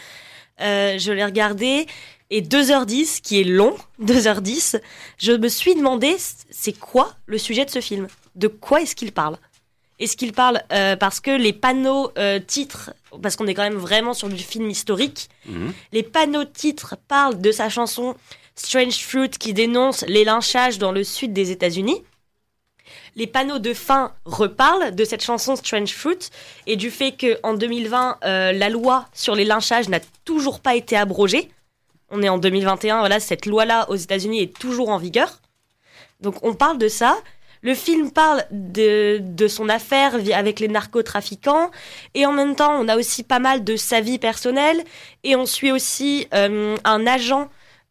[0.61, 1.87] Euh, je l'ai regardé
[2.31, 4.81] et 2h10, qui est long, 2h10,
[5.19, 6.17] je me suis demandé,
[6.51, 8.09] c'est quoi le sujet de ce film?
[8.37, 9.37] De quoi est-ce qu'il parle?
[9.99, 12.93] Est-ce qu'il parle euh, parce que les panneaux euh, titres,
[13.23, 15.73] parce qu'on est quand même vraiment sur du film historique, Mhm.
[15.93, 18.15] les panneaux titres parlent de sa chanson
[18.55, 22.03] Strange Fruit qui dénonce les lynchages dans le sud des États-Unis.
[23.15, 26.31] Les panneaux de fin reparlent de cette chanson Strange Fruit
[26.67, 30.97] et du fait qu'en 2020, euh, la loi sur les lynchages n'a toujours pas été
[30.97, 31.51] abrogée.
[32.11, 35.41] On est en 2021, voilà, cette loi-là aux États-Unis est toujours en vigueur.
[36.21, 37.17] Donc on parle de ça.
[37.63, 41.71] Le film parle de, son affaire avec les narcotrafiquants
[42.15, 44.83] et en même temps on a aussi pas mal de sa vie personnelle
[45.23, 47.49] et on suit aussi euh, un agent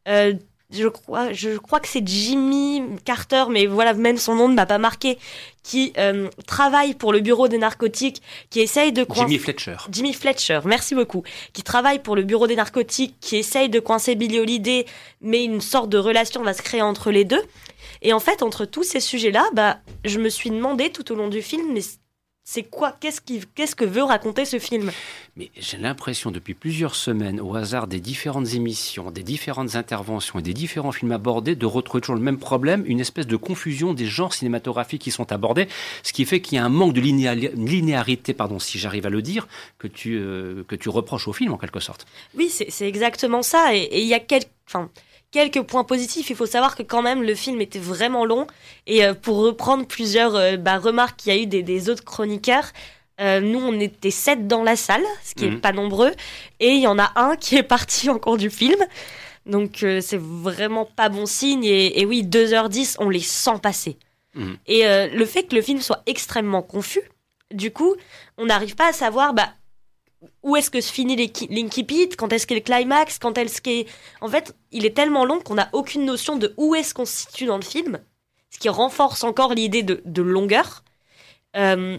[0.09, 0.34] euh,
[0.72, 4.65] je crois, je crois que c'est Jimmy Carter, mais voilà, même son nom ne m'a
[4.65, 5.17] pas marqué,
[5.63, 9.22] qui euh, travaille pour le bureau des narcotiques, qui essaye de coincer...
[9.22, 9.78] Jimmy Fletcher.
[9.91, 14.15] Jimmy Fletcher, merci beaucoup, qui travaille pour le bureau des narcotiques, qui essaye de coincer
[14.15, 14.86] Billy Holiday,
[15.22, 17.41] mais une sorte de relation va se créer entre les deux.
[18.01, 21.28] Et en fait, entre tous ces sujets-là, bah, je me suis demandé tout au long
[21.28, 21.82] du film, mais
[22.54, 24.91] c'est quoi Qu'est-ce qui, qu'est-ce que veut raconter ce film?
[25.38, 30.41] Mais j'ai l'impression depuis plusieurs semaines, au hasard des différentes émissions, des différentes interventions et
[30.41, 34.06] des différents films abordés, de retrouver toujours le même problème, une espèce de confusion des
[34.06, 35.70] genres cinématographiques qui sont abordés,
[36.04, 39.10] ce qui fait qu'il y a un manque de linéa- linéarité, pardon, si j'arrive à
[39.10, 39.47] le dire,
[39.80, 42.06] que tu, euh, que tu reproches au film en quelque sorte.
[42.36, 43.74] Oui, c'est exactement ça.
[43.74, 44.89] Et et il y a quelques, enfin,
[45.32, 46.29] quelques points positifs.
[46.29, 48.47] Il faut savoir que quand même le film était vraiment long.
[48.88, 52.03] Et euh, pour reprendre plusieurs euh, bah, remarques qu'il y a eu des, des autres
[52.03, 52.69] chroniqueurs,
[53.19, 55.61] euh, nous on était sept dans la salle, ce qui est Mhm.
[55.61, 56.11] pas nombreux.
[56.59, 58.79] Et il y en a un qui est parti en cours du film.
[59.47, 61.63] Donc c'est vraiment pas bon signe.
[61.63, 63.97] Et, et oui, 2h10, on les sent passer.
[64.36, 64.57] Mhm.
[64.67, 67.01] Et le fait que le film soit extrêmement confus,
[67.51, 67.95] du coup,
[68.38, 69.49] on n'arrive pas à savoir bah,
[70.43, 71.15] où est-ce que se finit
[71.49, 73.86] l'Inkipit, quand est-ce qu'est le climax, quand est-ce qu'est...
[74.22, 77.15] En fait, il est tellement long qu'on n'a aucune notion de où est-ce qu'on se
[77.28, 77.99] situe dans le film,
[78.49, 80.84] ce qui renforce encore l'idée de, de longueur.
[81.55, 81.97] Euh,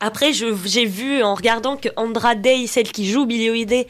[0.00, 3.86] après, j'ai vu en regardant que Andra Day, celle qui joue Billie Holiday,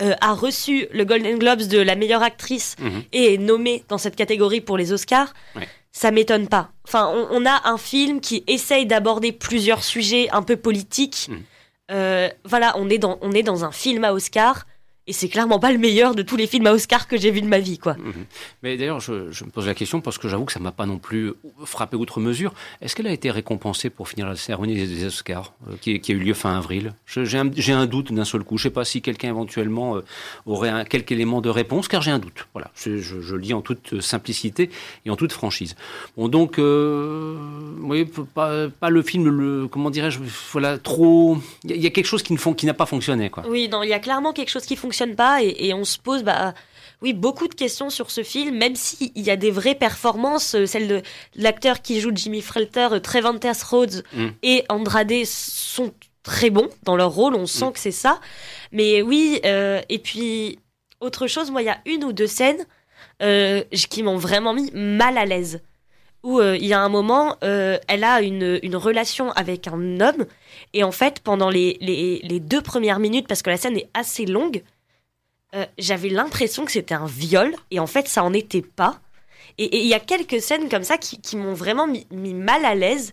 [0.00, 3.04] euh, a reçu le Golden Globes de la meilleure actrice Mhm.
[3.12, 5.32] et est nommée dans cette catégorie pour les Oscars.
[5.54, 5.68] Ouais.
[5.92, 6.72] Ça m'étonne pas.
[6.84, 11.28] Enfin, on, on a un film qui essaye d'aborder plusieurs sujets un peu politiques.
[11.30, 11.42] Mhm.
[11.90, 14.66] Euh, voilà, on est dans on est dans un film à Oscar
[15.06, 17.42] et c'est clairement pas le meilleur de tous les films à Oscar que j'ai vu
[17.42, 17.92] de ma vie, quoi.
[17.94, 18.24] Mhm.
[18.62, 20.86] Mais d'ailleurs, je, je me pose la question parce que j'avoue que ça m'a pas
[20.86, 21.34] non plus
[21.64, 22.54] frappé outre mesure.
[22.80, 26.14] Est-ce qu'elle a été récompensée pour finir la cérémonie des, Oscars euh, qui, qui a
[26.14, 26.94] eu lieu fin avril?
[27.06, 28.56] J'ai un, doute d'un seul coup.
[28.56, 30.04] Je sais pas si quelqu'un éventuellement euh,
[30.46, 32.46] aurait un, quelques éléments de réponse, car j'ai un doute.
[32.54, 34.70] Voilà, je, je, je le dis en toute simplicité
[35.04, 35.76] et en toute franchise.
[36.16, 37.36] Bon, donc, euh,
[37.82, 40.18] oui, pas, pas le film, le, comment dirais-je,
[40.52, 41.36] voilà, trop.
[41.64, 43.44] Il y, a- il y a quelque chose ne qui n'a pas fonctionné, quoi.
[43.48, 45.98] Oui, non, il y a clairement quelque chose qui fonctionne pas et, et on se
[45.98, 46.54] pose bah
[47.02, 50.64] oui, beaucoup de questions sur ce film, même s'il y a des vraies performances, euh,
[50.64, 51.02] celle de
[51.34, 53.34] l'acteur qui joue Jimmy Felter, euh, Trevor
[53.70, 54.28] Rhodes Mm.
[54.42, 55.92] et Andrade sont
[56.22, 58.20] très bons dans leur rôle, on sent que c'est ça.
[58.72, 60.58] Mais oui, euh, et puis
[61.00, 62.64] autre chose, moi il y a une ou deux scènes
[63.22, 65.60] euh, qui m'ont vraiment mis mal à l'aise.
[66.22, 70.00] Où euh, il y a un moment, euh, elle a une, une relation avec un
[70.00, 70.24] homme,
[70.72, 73.90] et en fait, pendant les, les, les deux premières minutes, parce que la scène est
[73.92, 74.62] assez longue,
[75.54, 79.00] euh, j'avais l'impression que c'était un viol, et en fait, ça en était pas.
[79.58, 82.64] Et il y a quelques scènes comme ça qui, qui m'ont vraiment mis, mis mal
[82.64, 83.12] à l'aise,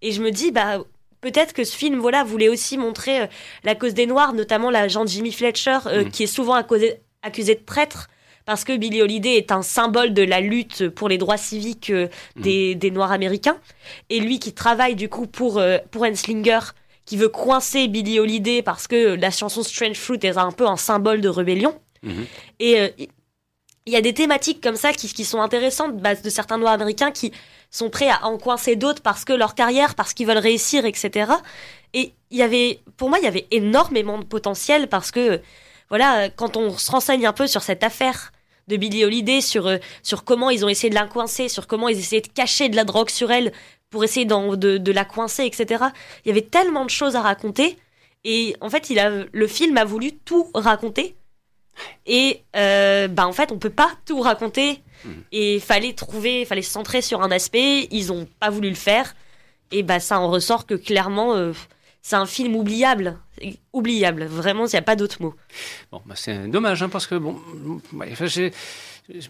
[0.00, 0.78] et je me dis, bah,
[1.20, 3.26] peut-être que ce film, voilà, voulait aussi montrer euh,
[3.64, 6.10] la cause des Noirs, notamment l'agent Jimmy Fletcher, euh, Mhm.
[6.10, 6.98] qui est souvent accusé,
[7.54, 8.08] de traître,
[8.46, 12.08] parce que Billie Holiday est un symbole de la lutte pour les droits civiques euh,
[12.36, 13.58] des, des Noirs américains.
[14.10, 15.62] Et lui qui travaille du coup pour,
[15.92, 16.58] pour Henslinger,
[17.04, 20.76] qui veut coincer Billie Holiday parce que la chanson Strange Fruit est un peu un
[20.76, 21.78] symbole de rébellion.
[22.02, 22.26] Mhm.
[22.60, 22.88] Et euh,
[23.86, 26.74] il y a des thématiques comme ça qui, qui sont intéressantes bah, de certains Noirs
[26.74, 27.32] américains qui
[27.70, 31.32] sont prêts à en coincer d'autres parce que leur carrière, parce qu'ils veulent réussir, etc.
[31.94, 35.40] Et il y avait, pour moi, il y avait énormément de potentiel parce que,
[35.88, 38.31] voilà, quand on se renseigne un peu sur cette affaire
[38.68, 41.88] de Billie Holiday, sur, euh, sur comment ils ont essayé de la coincer, sur comment
[41.88, 43.52] ils essayaient de cacher de la drogue sur elle
[43.90, 45.84] pour essayer de, de la coincer, etc.
[46.24, 47.76] Il y avait tellement de choses à raconter.
[48.24, 51.14] Et en fait, il a, le film a voulu tout raconter.
[52.06, 54.82] Et euh, bah en fait, on peut pas tout raconter.
[55.32, 57.88] Et fallait trouver, fallait se centrer sur un aspect.
[57.90, 59.14] Ils ont pas voulu le faire.
[59.72, 61.52] Et bah ça en ressort que clairement, euh,
[62.02, 63.18] c'est un film oubliable.
[63.72, 64.24] Oubliable.
[64.24, 65.34] Vraiment, il n'y a pas d'autre mot.
[65.90, 67.36] Bon, bah, c'est dommage, hein, parce que bon,
[67.94, 68.52] ouais, enfin, j'ai-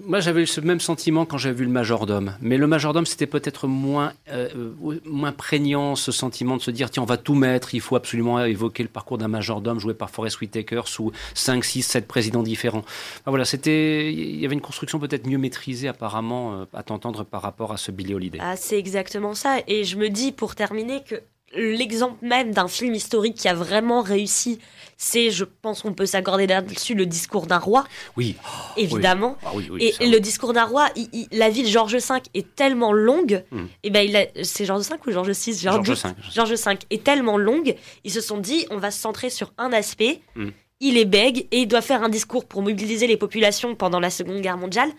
[0.05, 3.67] moi j'avais ce même sentiment quand j'avais vu le majordome, mais le majordome c'était peut-être
[3.67, 7.75] moins euh, euh, moins prégnant ce sentiment de se dire tiens on va tout mettre,
[7.75, 11.83] il faut absolument évoquer le parcours d'un majordome joué par Forest Whitaker sous 5, 6,
[11.83, 12.81] 7 présidents différents.
[12.85, 17.25] Enfin, voilà, c'était il y avait une construction peut-être mieux maîtrisée apparemment euh, à t'entendre
[17.25, 18.39] par rapport à ce Billy Holiday.
[18.43, 19.61] Ah, c'est exactement ça.
[19.67, 21.17] Et je me dis, pour terminer, que
[21.55, 24.59] l'exemple même d'un film historique qui a vraiment réussi,
[24.97, 27.85] c'est, je pense qu'on peut s'accorder là-dessus, le discours d'un roi,
[28.17, 28.37] Oui,
[28.77, 29.37] évidemment.
[29.45, 32.15] Ah oui, oui, Et le discours d'un roi, il- il- la vie de Georges V
[32.35, 33.67] est tellement longue, Hmm.
[33.83, 36.03] et ben il a- c'est Georges V ou Georges VI Georges doute.
[36.05, 36.11] V?
[36.33, 37.75] Georges V est tellement longue,
[38.05, 40.21] ils se sont dit, on va se centrer sur un aspect.
[40.37, 40.51] Hmm.
[40.81, 44.11] Il est bègue et il doit faire un discours pour mobiliser les populations pendant la
[44.11, 44.91] Seconde Guerre mondiale.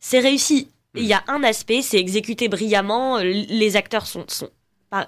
[0.00, 0.68] C'est réussi.
[0.94, 0.98] Hmm.
[0.98, 4.24] Il y a un aspect, c'est exécuté brillamment, euh, les acteurs sont,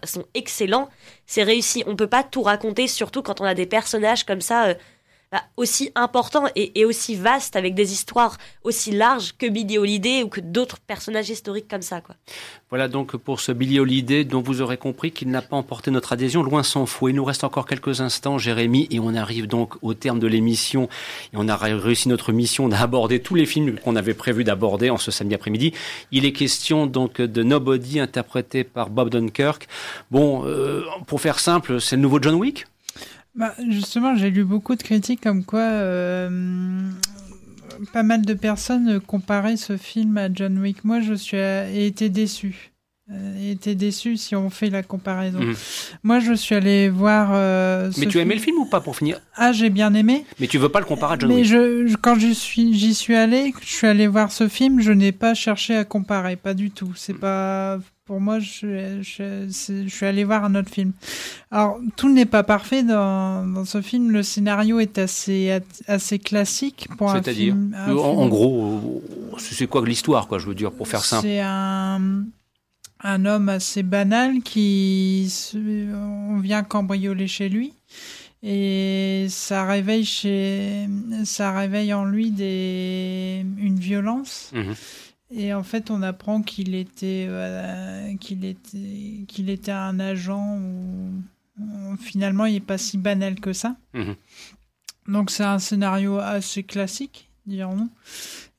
[0.05, 0.89] sont excellents,
[1.27, 1.85] c'est réussi.
[1.87, 4.75] On peut pas tout raconter, surtout quand on a des personnages comme ça.
[5.37, 10.23] Euh, aussi important et, et, aussi vaste, avec des histoires aussi larges que Billy Holiday
[10.23, 12.01] ou que d'autres personnages historiques comme ça.
[12.01, 12.15] Quoi.
[12.71, 16.13] Voilà donc pour ce Billy Holiday dont vous aurez compris qu'il n'a pas emporté notre
[16.13, 17.09] adhésion, loin s'en faut.
[17.09, 20.89] Il nous reste encore quelques instants, Jérémy, et on arrive donc au terme de l'émission.
[21.33, 24.99] Et on a réussi notre mission d'aborder tous les films qu'on avait prévu d'aborder en
[24.99, 25.73] ce samedi après-midi.
[26.13, 29.69] Il est question donc de Nobody, interprété par Bob Dunkirk.
[30.11, 32.67] Bon, euh, pour faire simple, c'est le nouveau John Wick?
[33.37, 36.91] Bah, Justement, j'ai lu beaucoup de critiques comme quoi euh,
[37.93, 40.85] pas mal de personnes comparaient ce film à John Wick.
[40.85, 42.73] Moi, je suis été déçu.
[43.13, 45.39] Euh, été déçu si on fait la comparaison.
[45.39, 45.55] Mhm.
[46.03, 47.31] Moi, je suis allé voir.
[47.33, 49.21] Euh, mais tu as aimé le film ou pas pour finir?
[49.37, 50.25] Ah, j'ai bien aimé.
[50.41, 51.47] Mais tu veux pas le comparer à John mais Wick?
[51.47, 55.13] je, quand j'y suis, j'y suis allé, je suis allé voir ce film, je n'ai
[55.13, 56.95] pas cherché à comparer, pas du tout.
[56.97, 57.19] C'est mhm.
[57.21, 60.93] pas pour moi, je, je, je, suis allé voir un autre film.
[61.53, 64.11] Alors, tout n'est pas parfait dans, dans, ce film.
[64.11, 67.73] Le scénario est assez, assez classique pour un film.
[67.73, 69.03] C'est-à-dire en, gros,
[69.39, 72.01] c'est quoi l'histoire, quoi, je veux dire, pour faire simple C'est un,
[73.01, 75.31] un homme assez banal qui.
[75.55, 77.73] On vient cambrioler chez lui.
[78.43, 80.87] Et ça réveille, chez,
[81.25, 84.53] ça réveille en lui des, une violence.
[84.55, 84.73] Mmh.
[85.31, 90.59] Et en fait, on apprend qu'il était, euh, qu'il était, qu'il était un agent
[91.59, 93.77] où finalement il n'est pas si banal que ça.
[93.95, 94.15] Mhm.
[95.09, 97.91] Donc c'est un scénario assez classique, dirons-nous.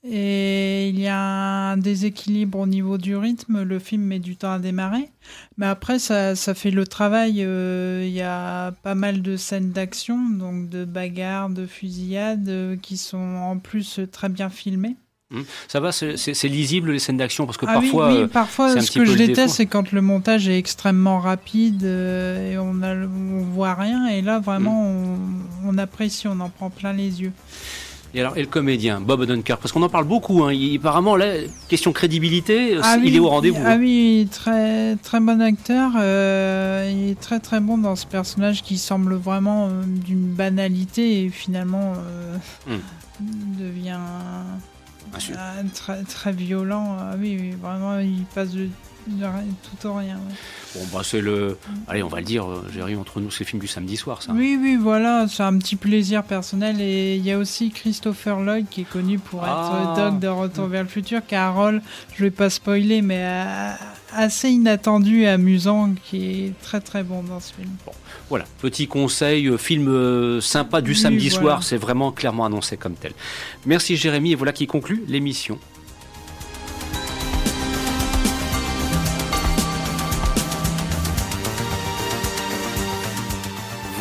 [0.10, 3.64] Et il y a un déséquilibre au niveau du rythme.
[3.64, 5.10] Le film met du temps à démarrer.
[5.58, 7.44] Mais après, ça, ça fait le travail.
[7.44, 12.76] Euh, il y a pas mal de scènes d'action, donc de bagarres, de fusillades, euh,
[12.78, 14.96] qui sont en plus très bien filmées.
[15.30, 15.42] Hmm.
[15.68, 18.14] Ça va, c'est lisible les scènes d'action parce que ah parfois.
[18.14, 22.58] Oui, parfois, ce que je déteste, c'est quand le montage est extrêmement rapide euh, et
[22.58, 24.08] on, a, on voit rien.
[24.08, 25.18] Et là, vraiment, on,
[25.66, 27.34] on, apprécie, on en prend plein les yeux.
[28.18, 30.44] Et alors, et le comédien, Bob Odenkirk, parce qu'on en parle beaucoup.
[30.44, 31.34] Hein, il, apparemment, là,
[31.70, 33.62] question crédibilité, ah il est au rendez-vous.
[33.64, 35.92] Ah oui, très très bon acteur.
[36.00, 41.26] Euh, il est très très bon dans ce personnage qui semble vraiment euh, d'une banalité
[41.26, 41.94] et finalement
[42.66, 42.78] hmm.
[43.60, 44.00] devient
[45.76, 46.98] très, très violent.
[47.00, 48.68] Ah oui, oui, vraiment, il passe de,
[49.08, 50.20] tout au rien.
[50.76, 51.58] Bon, bah, c'est le.
[51.88, 54.32] Allez, on va le dire, euh, entre nous, c'est le film du samedi soir, ça.
[54.34, 56.82] Oui, oui, voilà, c'est un petit plaisir personnel.
[56.82, 59.94] Et il y a aussi Christopher Lloyd qui est connu pour être ah.
[59.96, 61.82] Doc de Retour vers le futur, qui a un rôle,
[62.16, 63.26] je vais pas spoiler, mais
[64.14, 67.70] assez inattendu et amusant, qui est très très bon dans ce film.
[67.86, 67.92] Bon.
[68.30, 72.96] Voilà, petit conseil, euh, film euh, sympa du samedi soir, c'est vraiment clairement annoncé comme
[72.96, 73.14] tel.
[73.66, 75.60] Merci Jérémy, et voilà qui conclut l'émission.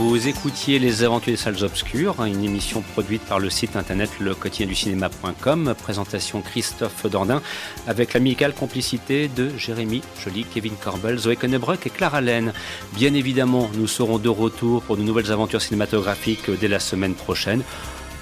[0.09, 4.37] Vous écoutiez Les Aventures des Salles Obscures, une émission produite par le site internet le
[4.65, 7.43] du cinéma.com, présentation Christophe Dordain,
[7.89, 12.53] avec l'amicale complicité de Jérémy Joly, Kevin Corbel, Zoé Connebrock et Clara Laine.
[12.95, 17.65] Bien évidemment, nous serons de retour pour de nouvelles aventures cinématographiques dès la semaine prochaine.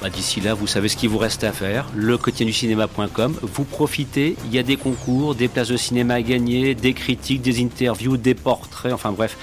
[0.01, 1.87] Bah, d'ici là, vous savez ce qu'il vous reste à faire.
[1.95, 2.19] Le
[2.51, 3.39] cinéma.com.
[3.43, 4.37] Vous profitez.
[4.47, 8.17] Il y a des concours, des places de cinéma à gagner, des critiques, des interviews,
[8.17, 8.93] des portraits.
[8.93, 9.37] Enfin bref,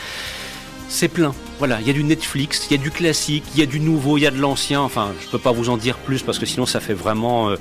[0.91, 1.33] c'est plein.
[1.57, 3.79] Voilà, il y a du Netflix, il y a du classique, il y a du
[3.79, 4.81] nouveau, il y a de l'ancien.
[4.81, 7.55] Enfin, je peux pas vous en dire plus parce que sinon ça fait vraiment euh,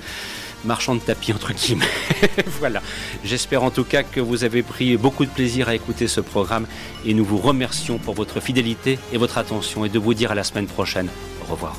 [0.64, 1.86] marchand de tapis entre guillemets.
[2.58, 2.82] voilà.
[3.24, 6.66] J'espère en tout cas que vous avez pris beaucoup de plaisir à écouter ce programme
[7.06, 10.34] et nous vous remercions pour votre fidélité et votre attention et de vous dire à
[10.34, 11.08] la semaine prochaine.
[11.42, 11.76] Au revoir.